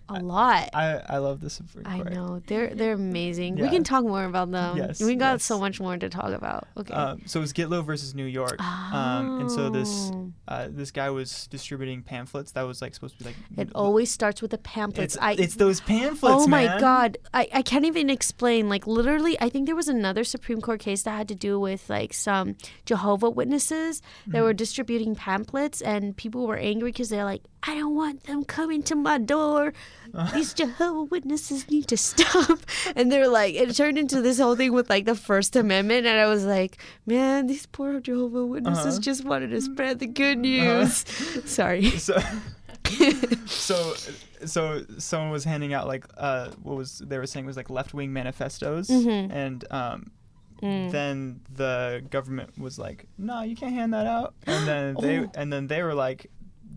[0.09, 0.69] a lot.
[0.73, 2.07] I I love the Supreme Court.
[2.07, 3.55] I know they're they're amazing.
[3.55, 4.77] We can talk more about them.
[4.77, 5.43] Yes, we got yes.
[5.43, 6.67] so much more to talk about.
[6.77, 6.93] Okay.
[6.93, 8.59] Um, so it was Gitlow versus New York.
[8.61, 10.31] Um, and so this Oh.
[10.47, 13.35] uh, this guy was distributing pamphlets that was like supposed to be like.
[13.57, 15.15] It always starts with the pamphlets.
[15.15, 16.43] It's, I it's those pamphlets.
[16.43, 17.17] Oh my god.
[17.33, 18.69] I, I can't even explain.
[18.69, 21.89] Like literally I think there was another Supreme Court case that had to do with
[21.89, 24.43] like some Jehovah Witnesses that Mm-hmm.
[24.43, 28.83] were distributing pamphlets and people were angry because they're like, I don't want them coming
[28.83, 29.73] to my door.
[30.33, 32.59] These Jehovah Witnesses need to stop.
[32.95, 36.19] And they're like it turned into this whole thing with like the First Amendment and
[36.19, 38.99] I was like, Man, these poor Jehovah Witnesses Uh-huh.
[39.01, 41.05] just wanted to spread the good news.
[41.45, 41.89] Sorry.
[41.91, 42.17] So,
[43.45, 43.93] so,
[44.45, 47.93] so someone was handing out like uh, what was they were saying was like left
[47.93, 49.31] wing manifestos, Mhm.
[49.31, 50.11] and um,
[50.61, 50.91] Mm.
[50.91, 55.31] then the government was like, no, you can't hand that out, and then they Oh.
[55.35, 56.29] and then they were like,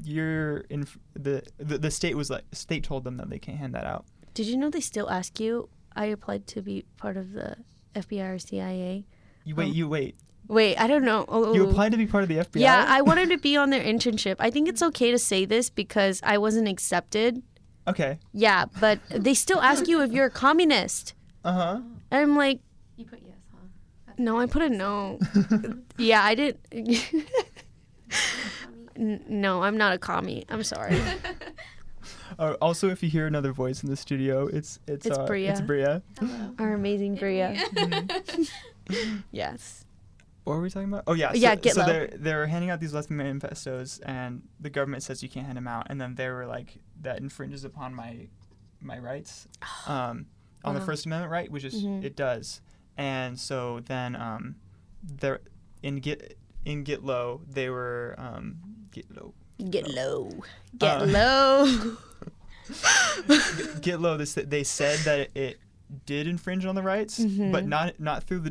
[0.04, 3.74] you're in the, the the state was like state told them that they can't hand
[3.74, 4.04] that out.
[4.34, 5.68] Did you know they still ask you?
[5.94, 7.56] I applied to be part of the
[7.94, 9.04] FBI or CIA.
[9.44, 10.16] You wait, Um, you wait.
[10.48, 11.24] Wait, I don't know.
[11.28, 12.60] Oh, You applied to be part of the FBI.
[12.60, 14.36] Yeah, I wanted to be on their internship.
[14.38, 17.42] I think it's okay to say this because I wasn't accepted.
[17.86, 18.18] okay.
[18.32, 21.14] Yeah, but they still ask you if you're a communist.
[21.44, 21.80] Uh huh.
[22.10, 22.60] And I'm like,
[22.96, 24.12] You put yes, huh?
[24.18, 25.18] no, I put a no.
[25.98, 26.60] yeah, I didn't.
[28.96, 30.44] N- no, I'm not a commie.
[30.48, 31.00] I'm sorry.
[32.38, 35.52] Uh, also, if you hear another voice in the studio, it's it's It's uh, Bria.
[35.52, 36.02] It's Bria.
[36.18, 36.55] Hello.
[36.59, 37.55] Our amazing Bria.
[37.55, 38.42] Mm-hmm.
[39.31, 39.85] Yes.
[40.44, 41.05] What were we talking about?
[41.07, 41.87] Oh yeah, so, Yeah, get so low.
[41.87, 45.68] they're they're handing out these left manifestos, and the government says you can't hand them
[45.68, 48.26] out, and then they were like that infringes upon my
[48.81, 49.46] my rights,
[49.87, 50.26] um,
[50.64, 52.02] on the First Amendment right, which is Mhm.
[52.02, 52.61] it does,
[52.96, 54.57] and so then um,
[55.05, 55.40] they're
[55.85, 58.59] in get in get low they were um,
[58.92, 59.35] get low
[59.70, 60.31] Get low.
[60.78, 61.96] Get Uh, low.
[63.81, 65.61] get low they, sa- they said that it, it
[66.07, 67.52] did infringe on the rights, Mhm.
[67.52, 68.50] but not not through the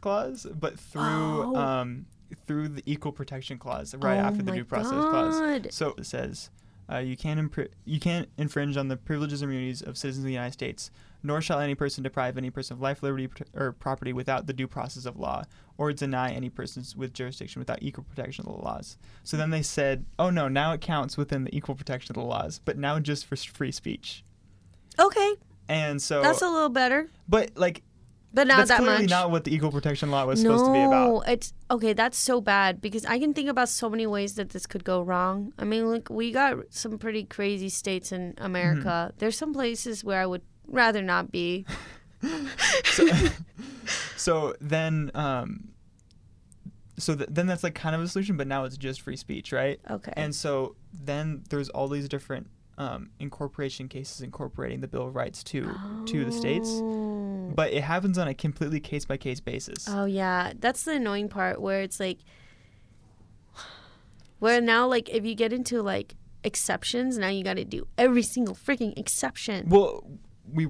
[0.00, 1.56] clause, but through Oh.
[1.56, 2.06] um,
[2.46, 5.74] through the equal protection clause right Oh after the due process clause.
[5.74, 6.50] So it says,
[6.92, 10.26] uh, you can't impri- you can't infringe on the privileges and immunities of citizens of
[10.26, 10.90] the United States,
[11.22, 14.68] nor shall any person deprive any person of life, liberty, or property without the due
[14.68, 15.44] process of law,
[15.78, 18.98] or deny any persons with jurisdiction without equal protection of the laws.
[19.22, 22.28] So then they said, oh no, now it counts within the equal protection of the
[22.28, 24.24] laws, but now just for free speech.
[24.98, 25.34] Okay,
[25.68, 27.82] And so, that's a little better, but like
[28.34, 29.10] but not that's that clearly much.
[29.10, 31.28] not what the equal protection law was no, supposed to be about.
[31.28, 31.92] it's okay.
[31.92, 35.00] That's so bad because I can think about so many ways that this could go
[35.00, 35.52] wrong.
[35.58, 39.08] I mean, like we got some pretty crazy states in America.
[39.08, 39.18] Mm-hmm.
[39.18, 41.64] There's some places where I would rather not be.
[42.84, 43.06] so,
[44.16, 45.68] so then um
[46.98, 49.52] so th- then that's like kind of a solution but now it's just free speech
[49.52, 50.12] right Okay.
[50.16, 55.42] and so then there's all these different um, incorporation cases incorporating the bill of rights
[55.44, 55.68] to
[56.06, 57.50] to the states Oh.
[57.54, 61.28] but it happens on a completely case by case basis Oh yeah, that's the annoying
[61.28, 62.18] part where it's like
[64.38, 68.22] where now like if you get into like exceptions, now you got to do every
[68.22, 69.68] single freaking exception.
[69.68, 70.04] well
[70.52, 70.68] we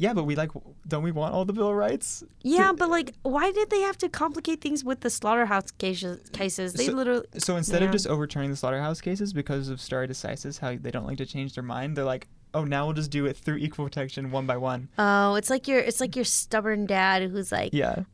[0.00, 0.50] yeah but we like
[0.86, 3.80] don't we want all the bill of rights Yeah, to- but like why did they
[3.80, 6.28] have to complicate things with the slaughterhouse cases?
[6.30, 7.86] Cases they So- literally so instead Yeah.
[7.88, 11.26] of just overturning the slaughterhouse cases because of stare decisis how they don't like to
[11.26, 14.46] change their mind they're like oh now we'll just do it through equal protection one
[14.46, 18.04] by one Oh, it's like your it's like your stubborn dad who's like, yeah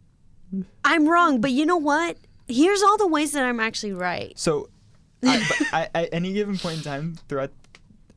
[0.84, 2.16] I'm wrong, but you know what?
[2.46, 4.32] Here's all the ways that I'm actually right.
[4.38, 4.68] So,
[5.24, 5.42] I,
[5.72, 7.50] I, at any given point in time throughout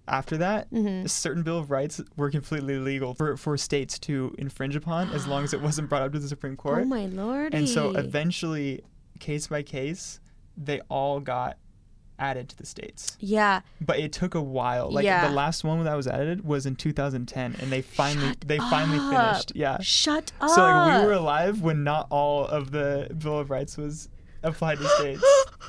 [0.07, 1.09] after that, Mhm.
[1.09, 5.43] certain Bill of Rights were completely legal for, for states to infringe upon as long
[5.43, 6.81] as it wasn't brought up to the Supreme Court.
[6.83, 7.53] Oh my lord!
[7.53, 8.81] and so eventually,
[9.19, 10.19] case by case,
[10.55, 11.57] they all got
[12.19, 13.15] added to the states.
[13.19, 14.89] yeah, But it took a while.
[14.91, 15.27] Like Yeah.
[15.27, 18.97] the last one that was added was in 2010, and they finally Shut they finally
[18.97, 19.51] finished.
[19.55, 19.77] Yeah.
[19.81, 20.49] shut up.
[20.49, 24.09] So like we were alive when not all of the Bill of Rights was
[24.41, 25.23] applied to states.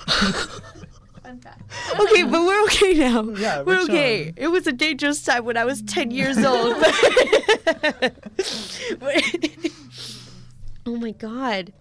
[1.28, 1.60] Fun fact.
[2.00, 3.22] Okay, but we're okay now.
[3.36, 4.18] Yeah, we're we're okay.
[4.20, 4.34] chilling.
[4.38, 6.74] It was a dangerous time when I was 10 years old.
[10.86, 11.74] oh my god.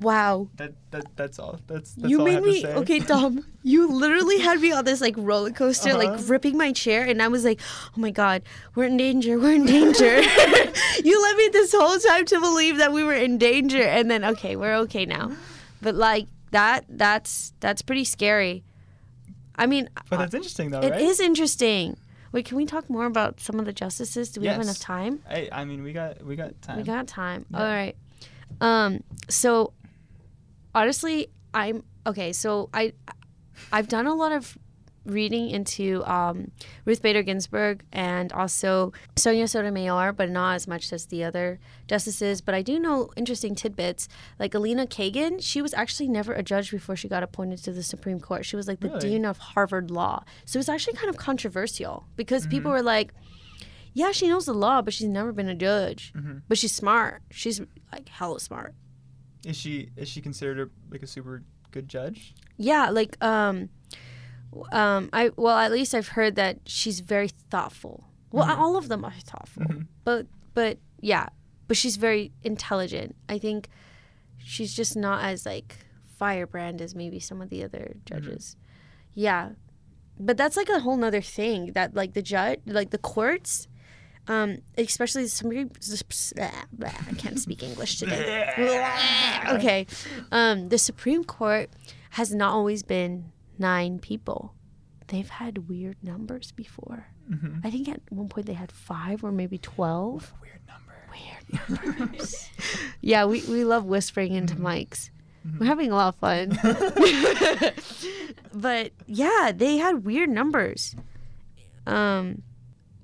[0.00, 0.48] Wow.
[0.56, 1.58] That, that that's all.
[1.66, 2.74] That's, that's you all I made have me to say.
[2.74, 3.44] okay, Dom.
[3.64, 5.98] You literally had me on this like roller coaster, Uh-huh.
[5.98, 7.60] like gripping my chair, and I was like,
[7.96, 8.42] "Oh my god,
[8.76, 9.36] we're in danger!
[9.38, 10.20] We're in danger!"
[11.04, 14.24] you led me this whole time to believe that we were in danger, and then
[14.24, 15.30] okay, we're okay now.
[15.80, 18.64] But like that, that's that's pretty scary.
[19.56, 21.26] I mean, But that's interesting though, it is right?
[21.26, 21.96] interesting.
[22.32, 24.30] Wait, can we talk more about some of the justices?
[24.30, 25.20] Do we have enough time?
[25.28, 26.78] I I mean we got we got time.
[26.78, 27.44] We got time.
[27.50, 27.58] Yeah.
[27.58, 27.96] All right.
[28.60, 29.02] Um.
[29.28, 29.72] So,
[30.74, 32.32] honestly, I'm okay.
[32.32, 32.92] So I,
[33.72, 34.56] I've done a lot of
[35.04, 36.50] reading into um,
[36.84, 42.40] Ruth Bader Ginsburg and also Sonia Sotomayor, but not as much as the other justices.
[42.40, 44.08] But I do know interesting tidbits.
[44.38, 47.82] Like Elena Kagan, she was actually never a judge before she got appointed to the
[47.82, 48.44] Supreme Court.
[48.44, 49.00] She was like the Really?
[49.00, 50.24] dean of Harvard Law.
[50.44, 53.12] So it was actually kind of controversial because people were like,
[53.94, 56.12] yeah, she knows the law, but she's never been a judge.
[56.16, 56.42] Mhm.
[56.48, 57.22] But she's smart.
[57.30, 57.60] She's
[57.92, 58.74] like hella smart.
[59.44, 62.34] Is she is she considered a, like a super good judge?
[62.56, 63.68] Yeah, like um,
[64.72, 68.04] um, I well at least I've heard that she's very thoughtful.
[68.30, 68.58] Well, Mhm.
[68.58, 69.86] all of them are thoughtful, Mhm.
[70.04, 71.28] but but yeah,
[71.68, 73.14] but she's very intelligent.
[73.28, 73.68] I think
[74.38, 75.76] she's just not as like
[76.18, 78.56] firebrand as maybe some of the other judges.
[79.14, 79.50] Yeah,
[80.18, 83.68] but that's like a whole nother thing that like the judge, like the courts.
[84.28, 88.46] Um, especially some I can't speak English today.
[89.48, 89.84] okay.
[90.30, 91.70] Um, the Supreme Court
[92.10, 94.54] has not always been nine people.
[95.08, 97.06] They've had weird numbers before.
[97.30, 97.58] Mm-hmm.
[97.64, 100.32] I think at one point they had five or maybe 12.
[100.40, 100.94] Weird number.
[101.10, 102.48] Weird numbers.
[103.00, 105.10] yeah, we, we love whispering into mics.
[105.58, 106.56] We're having a lot of fun.
[108.54, 110.94] but yeah, they had weird numbers.
[111.86, 112.42] Um,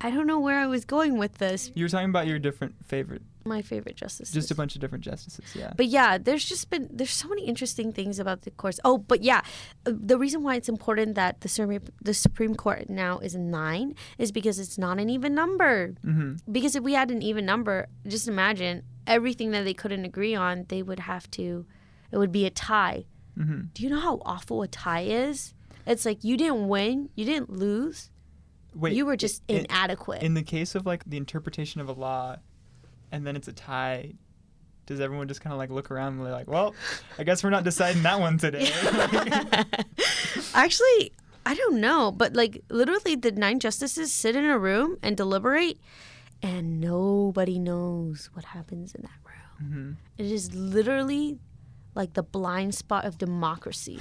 [0.00, 1.72] I don't know where I was going with this.
[1.74, 4.34] You were talking about your different favorite, My favorite justices.
[4.34, 5.44] just a bunch of different justices.
[5.54, 5.72] Yeah.
[5.76, 8.78] But yeah, there's just been there's so many interesting things about the courts.
[8.84, 9.40] Oh, but yeah,
[9.86, 13.94] uh, the reason why it's important that the Supreme the Supreme Court now is nine
[14.18, 15.94] is because it's not an even number.
[16.04, 16.36] mm-hmm.
[16.52, 20.66] Because if we had an even number, just imagine everything that they couldn't agree on,
[20.68, 21.66] they would have to.
[22.12, 23.06] It would be a tie.
[23.38, 23.60] Mm-hmm.
[23.72, 25.54] Do you know how awful a tie is?
[25.86, 28.10] It's like you didn't win, you didn't lose,
[28.74, 28.94] Wait.
[28.94, 30.22] you were just in, inadequate.
[30.22, 32.36] in the case of like the interpretation of a law,
[33.12, 34.14] and then it's a tie.
[34.86, 36.74] Does everyone just kind of like look around and be like, well,
[37.18, 38.70] I guess we're not deciding that one today?
[40.54, 41.12] Actually,
[41.44, 45.78] I don't know, but like literally, the nine justices sit in a room and deliberate,
[46.42, 49.98] and nobody knows what happens in that room.
[50.16, 51.38] hmm It is literally
[51.94, 54.00] like the blind spot of democracy.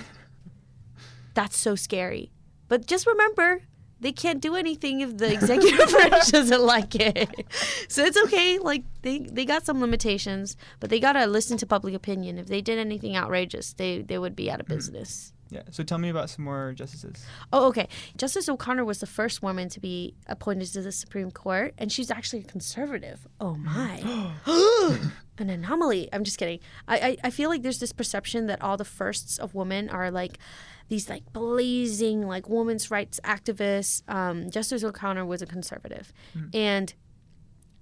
[1.34, 2.32] That's so scary.
[2.68, 3.62] But just remember,
[4.00, 7.48] they can't do anything if the executive branch doesn't like it.
[7.88, 8.60] So it's okay.
[8.60, 12.38] Like they, they got some limitations, but they gotta listen to public opinion.
[12.38, 14.76] If they did anything outrageous, they, they would be out of mm-hmm.
[14.76, 15.34] business.
[15.50, 15.62] Yeah.
[15.72, 17.26] So tell me about some more justices.
[17.54, 17.88] Oh, okay.
[18.18, 22.12] Justice O'Connor was the first woman to be appointed to the Supreme Court, and she's
[22.12, 23.28] actually a conservative.
[23.40, 24.34] Oh my.
[25.38, 26.10] An anomaly.
[26.12, 26.60] I'm just kidding.
[26.88, 30.12] I, I, I feel like there's this perception that all the firsts of women are
[30.12, 30.40] like
[30.90, 34.02] these like blazing like women's rights activists.
[34.10, 36.14] Um, Justice O'Connor was a conservative.
[36.54, 36.94] And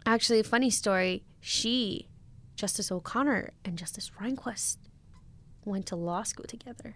[0.06, 2.08] actually, a funny story, she,
[2.56, 4.78] Justice O'Connor and Justice Rehnquist
[5.66, 6.96] went to law school together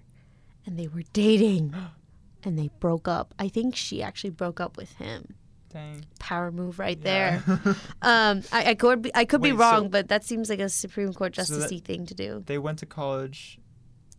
[0.66, 1.74] and they were dating
[2.44, 3.34] and they broke up.
[3.40, 5.36] I think she actually broke up with him.
[5.72, 6.06] Dang.
[6.18, 7.42] Power move right Yeah.
[7.46, 7.76] there.
[8.02, 10.70] Um, I, I could be I could be wrong, so- but that seems like a
[10.70, 12.44] Supreme Court So justicey thing to do.
[12.48, 13.60] they went to college,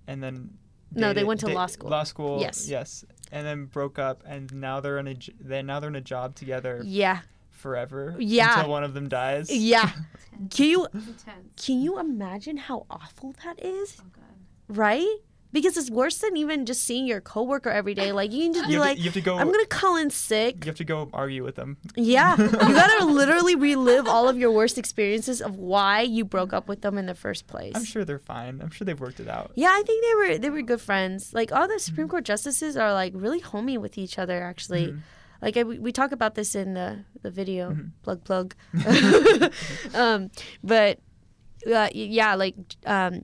[0.07, 0.51] and then.
[0.95, 1.91] No, they went to da- law school.
[1.91, 2.41] Law school.
[2.41, 2.69] Yes.
[2.69, 3.05] Yes.
[3.33, 6.01] And then broke up, and now they're in a j- they now they're in a
[6.01, 8.17] job together Yeah, forever.
[8.19, 8.55] Yeah.
[8.57, 9.51] Until one of them dies.
[9.55, 9.91] yeah.
[10.51, 10.87] Can you
[11.57, 13.99] can you imagine how awful that is?
[14.01, 14.77] Oh god.
[14.77, 15.17] Right?
[15.53, 18.13] Because it's worse than even just seeing your coworker every day.
[18.13, 19.37] Like you can just be You have, like, to, you have to go.
[19.37, 20.65] I'm gonna call in sick.
[20.65, 21.77] You have to go argue with them.
[21.97, 26.69] Yeah, you gotta literally relive all of your worst experiences of why you broke up
[26.69, 27.73] with them in the first place.
[27.75, 28.61] I'm sure they're fine.
[28.63, 29.51] I'm sure they've worked it out.
[29.57, 31.35] Yeah, I think they were they were good friends.
[31.35, 32.11] Like all the Supreme Mm-hmm.
[32.13, 34.41] Court justices are like really homey with each other.
[34.43, 35.01] Actually, Mhm.
[35.43, 37.91] like I, we talk about this in the the video Mhm.
[38.03, 38.55] plug plug.
[39.95, 40.31] um,
[40.63, 40.99] but
[41.71, 42.55] uh, yeah, like
[42.87, 43.23] um,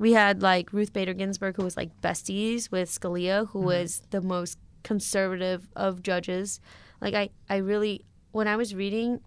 [0.00, 3.64] we had like Ruth Bader Ginsburg who was like besties with Scalia, who Mhm.
[3.66, 6.58] was the most conservative of judges.
[7.00, 9.20] Like I I really when I was reading.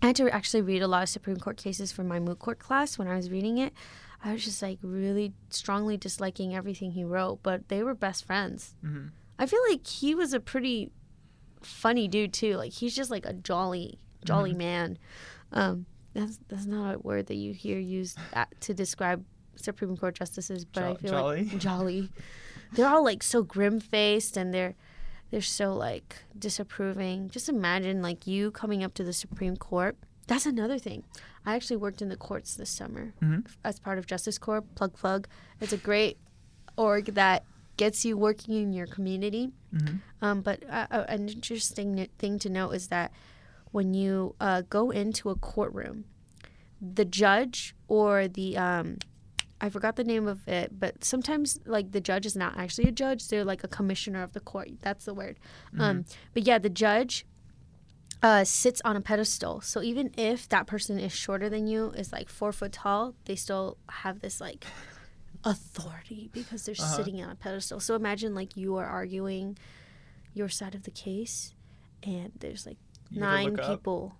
[0.00, 2.58] I had to actually read a lot of Supreme Court cases for my moot court
[2.60, 3.72] class when I was reading it.
[4.24, 8.74] I was just like really strongly disliking everything he wrote, but they were best friends.
[8.80, 9.08] hmm
[9.40, 10.90] I feel like he was a pretty
[11.62, 12.56] funny dude too.
[12.56, 14.56] Like he's just like a jolly, jolly Mhm.
[14.66, 14.98] man.
[15.52, 19.24] Um, that's that's not a word that you hear used at, to describe
[19.58, 21.44] Supreme Court justices, but I feel jolly?
[21.44, 22.10] like jolly.
[22.72, 24.74] They're all like so grim faced and they're
[25.30, 27.28] they're so like disapproving.
[27.30, 29.96] Just imagine like you coming up to the Supreme Court.
[30.26, 31.04] That's another thing.
[31.46, 33.46] I actually worked in the courts this summer Mhm.
[33.64, 34.62] as part of Justice Corps.
[34.62, 35.28] Plug plug.
[35.60, 36.18] It's a great
[36.76, 37.44] org that
[37.78, 39.50] gets you working in your community.
[39.70, 43.12] hmm Um, but uh, uh, an interesting thing to note is that
[43.70, 46.04] when you uh, go into a courtroom,
[46.80, 48.98] the judge or the um,
[49.60, 52.92] I forgot the name of it, but sometimes like the judge is not actually a
[52.92, 54.68] judge; they're like a commissioner of the court.
[54.80, 55.38] That's the word.
[55.78, 56.04] Um,
[56.34, 57.26] but yeah, the judge
[58.22, 59.60] uh, sits on a pedestal.
[59.60, 63.34] So even if that person is shorter than you, is like four foot tall, they
[63.36, 64.64] still have this like
[65.44, 66.96] authority because they're Uh-huh.
[66.96, 67.80] sitting on a pedestal.
[67.80, 69.56] So imagine like you are arguing
[70.34, 71.54] your side of the case,
[72.02, 72.78] and there's like
[73.10, 73.70] You nine look up.
[73.70, 74.14] people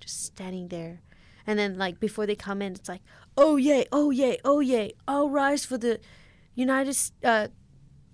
[0.00, 1.00] just standing there.
[1.46, 3.02] And then like before they come in, it's like,
[3.36, 6.00] oh yay, oh yay, oh yay, all rise for the
[6.54, 7.48] United uh,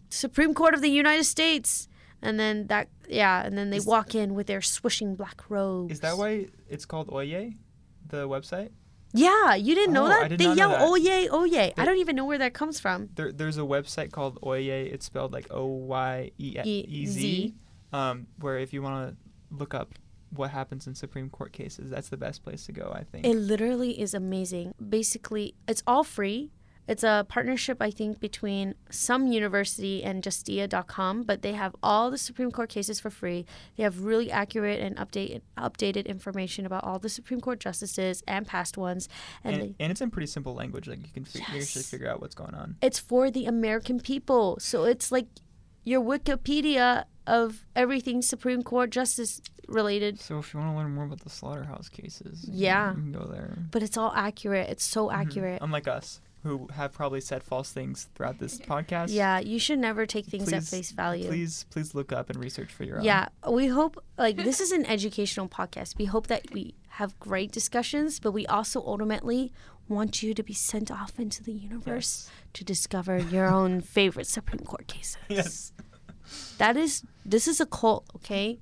[0.08, 1.88] Supreme Court of the United States.
[2.22, 5.92] And then that, yeah, and then they Is- walk in with their swishing black robes.
[5.92, 7.54] Is that why it's called Oyez,
[8.08, 8.70] the website?
[9.12, 10.22] Yeah, you didn't know Oh, that?
[10.24, 10.80] I did they yell, that.
[10.82, 11.72] oh yay, oh yay.
[11.76, 13.08] I don't even know where that comes from.
[13.16, 14.92] There, there's a website called Oyez.
[14.92, 17.06] It's spelled like O Y E Z.
[17.06, 17.54] Z.
[17.92, 19.16] Um, where if you want to
[19.56, 19.94] look up
[20.30, 22.92] what happens in Supreme Court cases, that's the best place to go.
[22.94, 23.26] I think.
[23.26, 24.74] It literally is amazing.
[24.88, 26.50] Basically, it's all free.
[26.88, 32.18] It's a partnership, I think, between some university and Justia.com, but they have all the
[32.18, 33.46] Supreme Court cases for free.
[33.76, 38.44] They have really accurate and update, updated information about all the Supreme Court justices and
[38.44, 39.08] past ones.
[39.44, 40.88] And, and, they, and it's in pretty simple language.
[40.88, 41.76] Like you can fi- Yes.
[41.88, 42.74] figure out what's going on.
[42.82, 44.56] it's for the American people.
[44.58, 45.28] So it's like
[45.84, 50.18] your Wikipedia of everything Supreme Court justice related.
[50.20, 52.90] So if you want to learn more about the slaughterhouse cases, Yeah.
[52.90, 53.56] you can go there.
[53.70, 54.68] But it's all accurate.
[54.68, 55.14] It's so Mhm.
[55.14, 55.58] accurate.
[55.62, 59.08] Unlike us, who have probably said false things throughout this podcast.
[59.12, 61.28] Yeah, you should never take things at face value.
[61.28, 63.04] Please, please look up and research for your own.
[63.04, 65.98] Yeah, we hope like this is an educational podcast.
[65.98, 69.52] We hope that we have great discussions, but we also ultimately
[69.86, 74.64] want you to be sent off into the universe to discover your own favorite Supreme
[74.64, 75.18] Court cases.
[75.28, 75.72] Yes.
[76.58, 78.58] That is this is a cult, okay?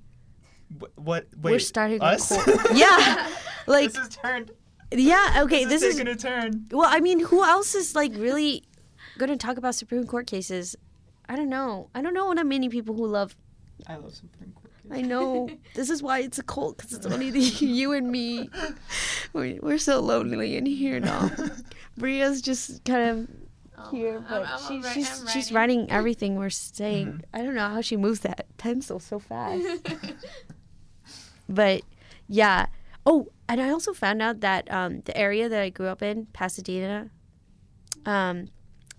[0.81, 1.27] Wh- What?
[1.41, 1.53] Wait.
[1.53, 2.31] We're starting us?
[2.31, 2.61] a cult.
[2.75, 3.29] yeah.
[3.67, 4.51] Like this is turned.
[4.93, 6.67] yeah, okay, this, this is is taking a turn.
[6.71, 8.65] Well, I mean, who else is like really
[9.19, 10.75] going to talk about Supreme Court cases?
[11.29, 11.91] I don't know.
[11.95, 13.37] I don't know what many people who love
[13.87, 14.71] I love Supreme Court.
[14.73, 14.99] cases.
[14.99, 15.51] I know.
[15.75, 17.41] this is why it's a cult because it's only the,
[17.81, 18.49] you and me.
[19.35, 21.31] We're, we're so lonely in here now.
[21.99, 23.29] Bria's just kind of
[23.91, 25.81] here, but I'm- I'm she, alright, she's I'm she's writing.
[25.81, 27.07] writing everything we're saying.
[27.07, 27.21] Mhm.
[27.33, 29.65] I don't know how she moves that pencil so fast.
[31.49, 31.83] but
[32.29, 32.67] yeah.
[33.07, 36.27] Oh, and I also found out that um, the area that I grew up in,
[36.35, 37.11] Pasadena.
[38.05, 38.49] Um,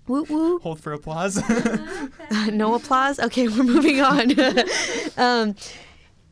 [0.08, 0.60] woo woo.
[0.60, 1.38] Hold for applause.
[2.52, 3.20] no applause.
[3.20, 4.34] Okay, we're moving on.
[5.18, 5.56] um,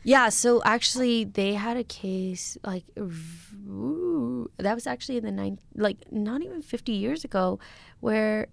[0.03, 5.59] yeah, so actually, they had a case like ooh, that was actually in the nine,
[5.75, 7.59] like not even fifty years ago,
[7.99, 8.47] where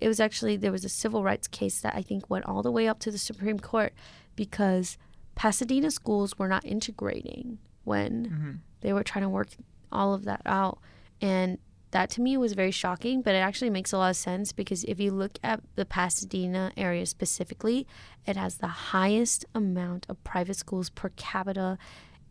[0.00, 2.72] it was actually there was a civil rights case that I think went all the
[2.72, 3.92] way up to the Supreme Court
[4.36, 4.98] because
[5.34, 8.58] Pasadena schools were not integrating when Mhm.
[8.80, 9.48] they were trying to work
[9.90, 10.78] all of that out.
[11.20, 11.58] And
[11.92, 14.82] that to me was very shocking, but it actually makes a lot of sense because
[14.84, 17.86] if you look at the Pasadena area specifically,
[18.26, 21.78] it has the highest amount of private schools per capita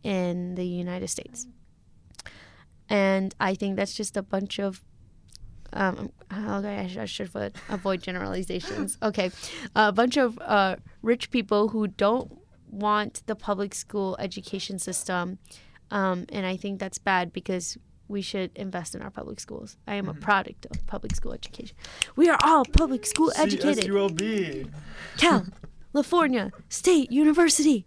[0.04, 1.48] in the United States.
[2.90, 4.84] And I think that's just a bunch of
[5.74, 8.98] um, okay, I, sh- I should avoid, avoid generalizations.
[9.04, 9.32] Okay,
[9.76, 12.38] a bunch of uh, rich people who don't
[12.70, 15.38] want the public school education system,
[15.92, 19.78] um, and I think that's bad because we should invest in our public schools.
[19.88, 20.22] I am a Mhm.
[20.22, 21.76] product of public school education.
[22.16, 23.86] We are all public school educated.
[23.86, 24.70] CSULB.
[25.18, 25.46] Cal,
[25.94, 27.86] California State University.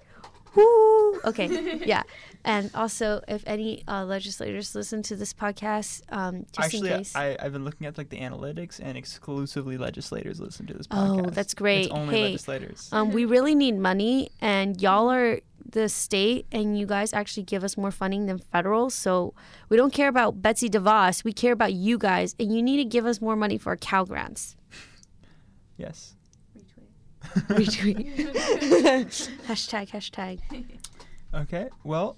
[0.55, 1.21] Woo!
[1.25, 1.49] Okay,
[1.87, 2.03] yeah.
[2.47, 7.17] And also, if any uh, legislators listen to this podcast, um, just Actually, in case.
[7.17, 11.27] I, I've been looking at like the analytics, and exclusively legislators listen to this podcast.
[11.27, 11.87] Oh, that's great.
[11.87, 12.89] It's only Hey, legislators.
[12.93, 17.65] um, we really need money, and y'all are the state, and you guys actually give
[17.65, 18.91] us more funding than federal.
[18.91, 19.35] So
[19.69, 21.25] we don't care about Betsy DeVos.
[21.25, 23.77] We care about you guys, and you need to give us more money for our
[23.77, 24.55] Cal grants.
[25.77, 26.15] yes.
[27.49, 28.15] Retweet.
[28.15, 29.31] Retweet.
[29.49, 30.39] hashtag, hashtag.
[31.35, 31.69] Okay.
[31.83, 32.17] Well,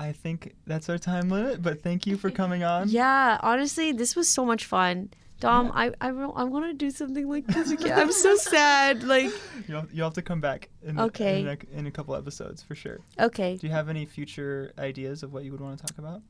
[0.00, 1.62] I think that's our time limit.
[1.62, 2.88] But thank you for coming on.
[2.88, 5.10] Yeah, honestly, this was so much fun.
[5.40, 7.98] Dom, I I, I want to do something like this again.
[7.98, 9.02] I'm so sad.
[9.04, 9.30] Like,
[9.68, 11.40] You'll you'll have to come back in the- Okay.
[11.40, 13.00] in, a, in a couple episodes for sure.
[13.18, 16.20] okay, Do you have any future ideas of what you would want to talk about?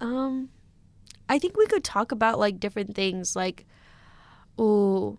[0.00, 0.48] um,
[1.28, 3.34] I think we could talk about like different things.
[3.36, 3.66] Like,
[4.60, 5.18] ooh,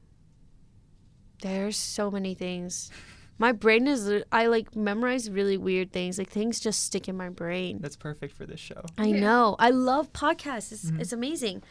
[1.41, 2.91] there's so many things.
[3.39, 6.17] My brain is I like memorize really weird things.
[6.17, 7.79] Like things just stick in my brain.
[7.81, 8.83] That's perfect for this show.
[8.97, 9.19] I Yeah.
[9.19, 9.55] know.
[9.59, 10.71] I love podcasts.
[10.71, 10.99] It's, Mhm.
[11.01, 11.63] it's amazing.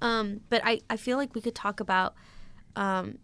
[0.00, 2.14] Um, but I, I feel like we could talk about
[2.76, 3.18] um,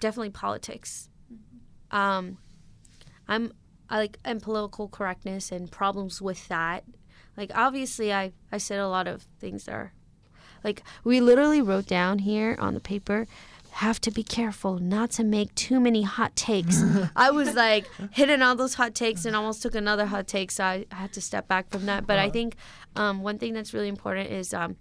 [0.00, 1.08] definitely politics.
[1.90, 2.38] Um,
[3.28, 3.52] I'm
[3.90, 6.84] I like and political correctness and problems with that.
[7.36, 9.92] Like obviously I, I said a lot of things that are
[10.64, 13.26] like we literally wrote down here on the paper
[13.72, 16.82] have to be careful not to make too many hot takes.
[17.16, 20.64] I was like hitting all those hot takes and almost took another hot take, so
[20.64, 22.06] I, I had to step back from that.
[22.06, 22.32] But I Uh-huh.
[22.32, 22.56] think
[22.96, 24.76] um, one thing that's really important is um,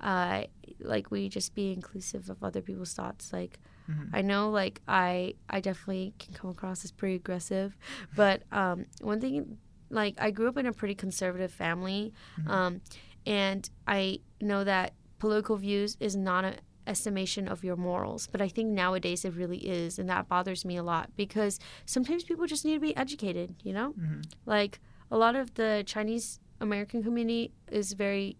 [0.00, 0.44] uh,
[0.80, 3.32] like we just be inclusive of other people's thoughts.
[3.32, 3.58] Like
[3.90, 4.10] Mhm.
[4.12, 7.76] I know, like I I definitely can come across as pretty aggressive,
[8.14, 9.58] but um, one thing
[9.90, 12.50] like I grew up in a pretty conservative family, Mhm.
[12.50, 12.80] um,
[13.26, 16.54] and I know that political views is not an
[16.88, 20.76] estimation of your morals, but I think nowadays it really is, and that bothers me
[20.76, 23.54] a lot because sometimes people just need to be educated.
[23.62, 24.24] You know, Mhm.
[24.46, 24.80] like
[25.10, 28.36] a lot of the Chinese American community is very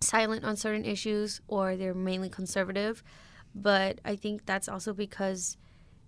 [0.00, 3.02] silent on certain issues or they're mainly conservative.
[3.54, 5.56] But I think that's also because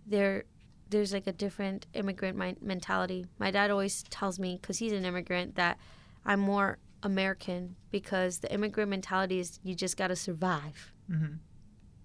[0.07, 0.45] there
[0.89, 3.25] there's like a different immigrant mi- mentality.
[3.39, 5.79] My dad always tells me cuz he's an immigrant that
[6.25, 10.93] I'm more American because the immigrant mentality is you just got to survive.
[11.09, 11.39] Mhm.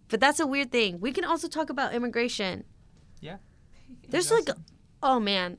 [0.10, 1.00] But that's a weird thing.
[1.00, 2.64] We can also talk about immigration.
[3.22, 3.38] Yeah.
[4.10, 4.50] There's like
[5.02, 5.58] oh man.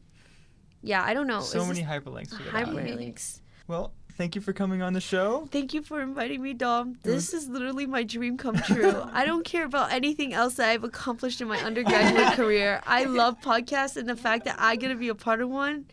[0.82, 1.40] Yeah, I don't know.
[1.40, 3.40] so Is many hyperlinks hyperlinks.
[3.66, 5.48] Well, thank you for coming on the show.
[5.50, 6.96] Thank you for inviting me, Dom.
[7.02, 9.02] This is literally my dream come true.
[9.12, 12.80] I don't care about anything else that I've accomplished in my undergraduate career.
[12.86, 15.86] I love podcasts and the fact that I get to be a part of one.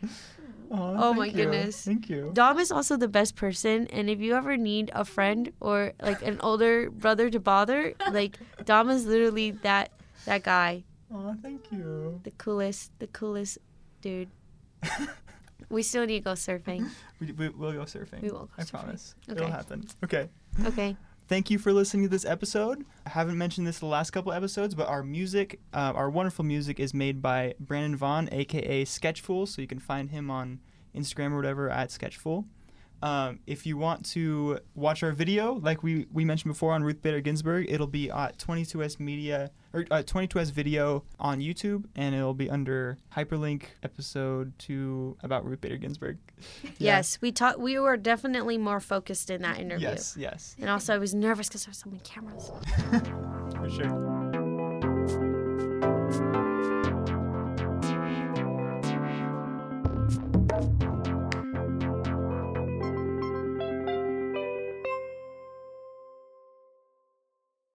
[0.74, 1.34] Aw, Oh my you.
[1.34, 1.86] goodness.
[1.86, 2.32] Thank you.
[2.34, 6.22] Dom is also the best person, and if you ever need a friend or like
[6.26, 9.92] an older brother to bother, like Dom is literally that
[10.26, 12.20] that guy, Aw, thank you.
[12.24, 13.60] the coolest, the coolest
[14.02, 14.30] dude.
[15.70, 16.86] We still need to go surfing.
[17.20, 18.22] we, we, we'll go surfing.
[18.22, 18.70] We will go I surfing.
[18.70, 19.16] promise.
[19.28, 19.42] Okay.
[19.42, 19.88] It'll happen.
[20.04, 20.30] Okay.
[20.68, 20.96] Okay.
[21.28, 22.86] Thank you for listening to this episode.
[23.06, 26.82] I haven't mentioned this the last couple episodes, but our music, uh, our wonderful music,
[26.82, 29.48] is made by Brandon Vaughn, aka Sketchful.
[29.48, 30.60] So you can find him on
[30.94, 32.46] Instagram or whatever at Sketchful.
[33.02, 37.02] Um, if you want to watch our video, like we, we mentioned before on Ruth
[37.02, 41.86] Bader Ginsburg, it'll be at 22 West Media or uh, 22 West Video on YouTube,
[41.96, 46.18] and it'll be under hyperlink episode two about Ruth Bader Ginsburg.
[46.78, 46.98] Yeah.
[46.98, 47.60] Yes, we talked.
[47.60, 49.88] We were definitely more focused in that interview.
[49.88, 50.18] Yes.
[50.18, 50.56] Yes.
[50.60, 52.52] And also, I was nervous because there were so many cameras.
[53.56, 54.23] For sure.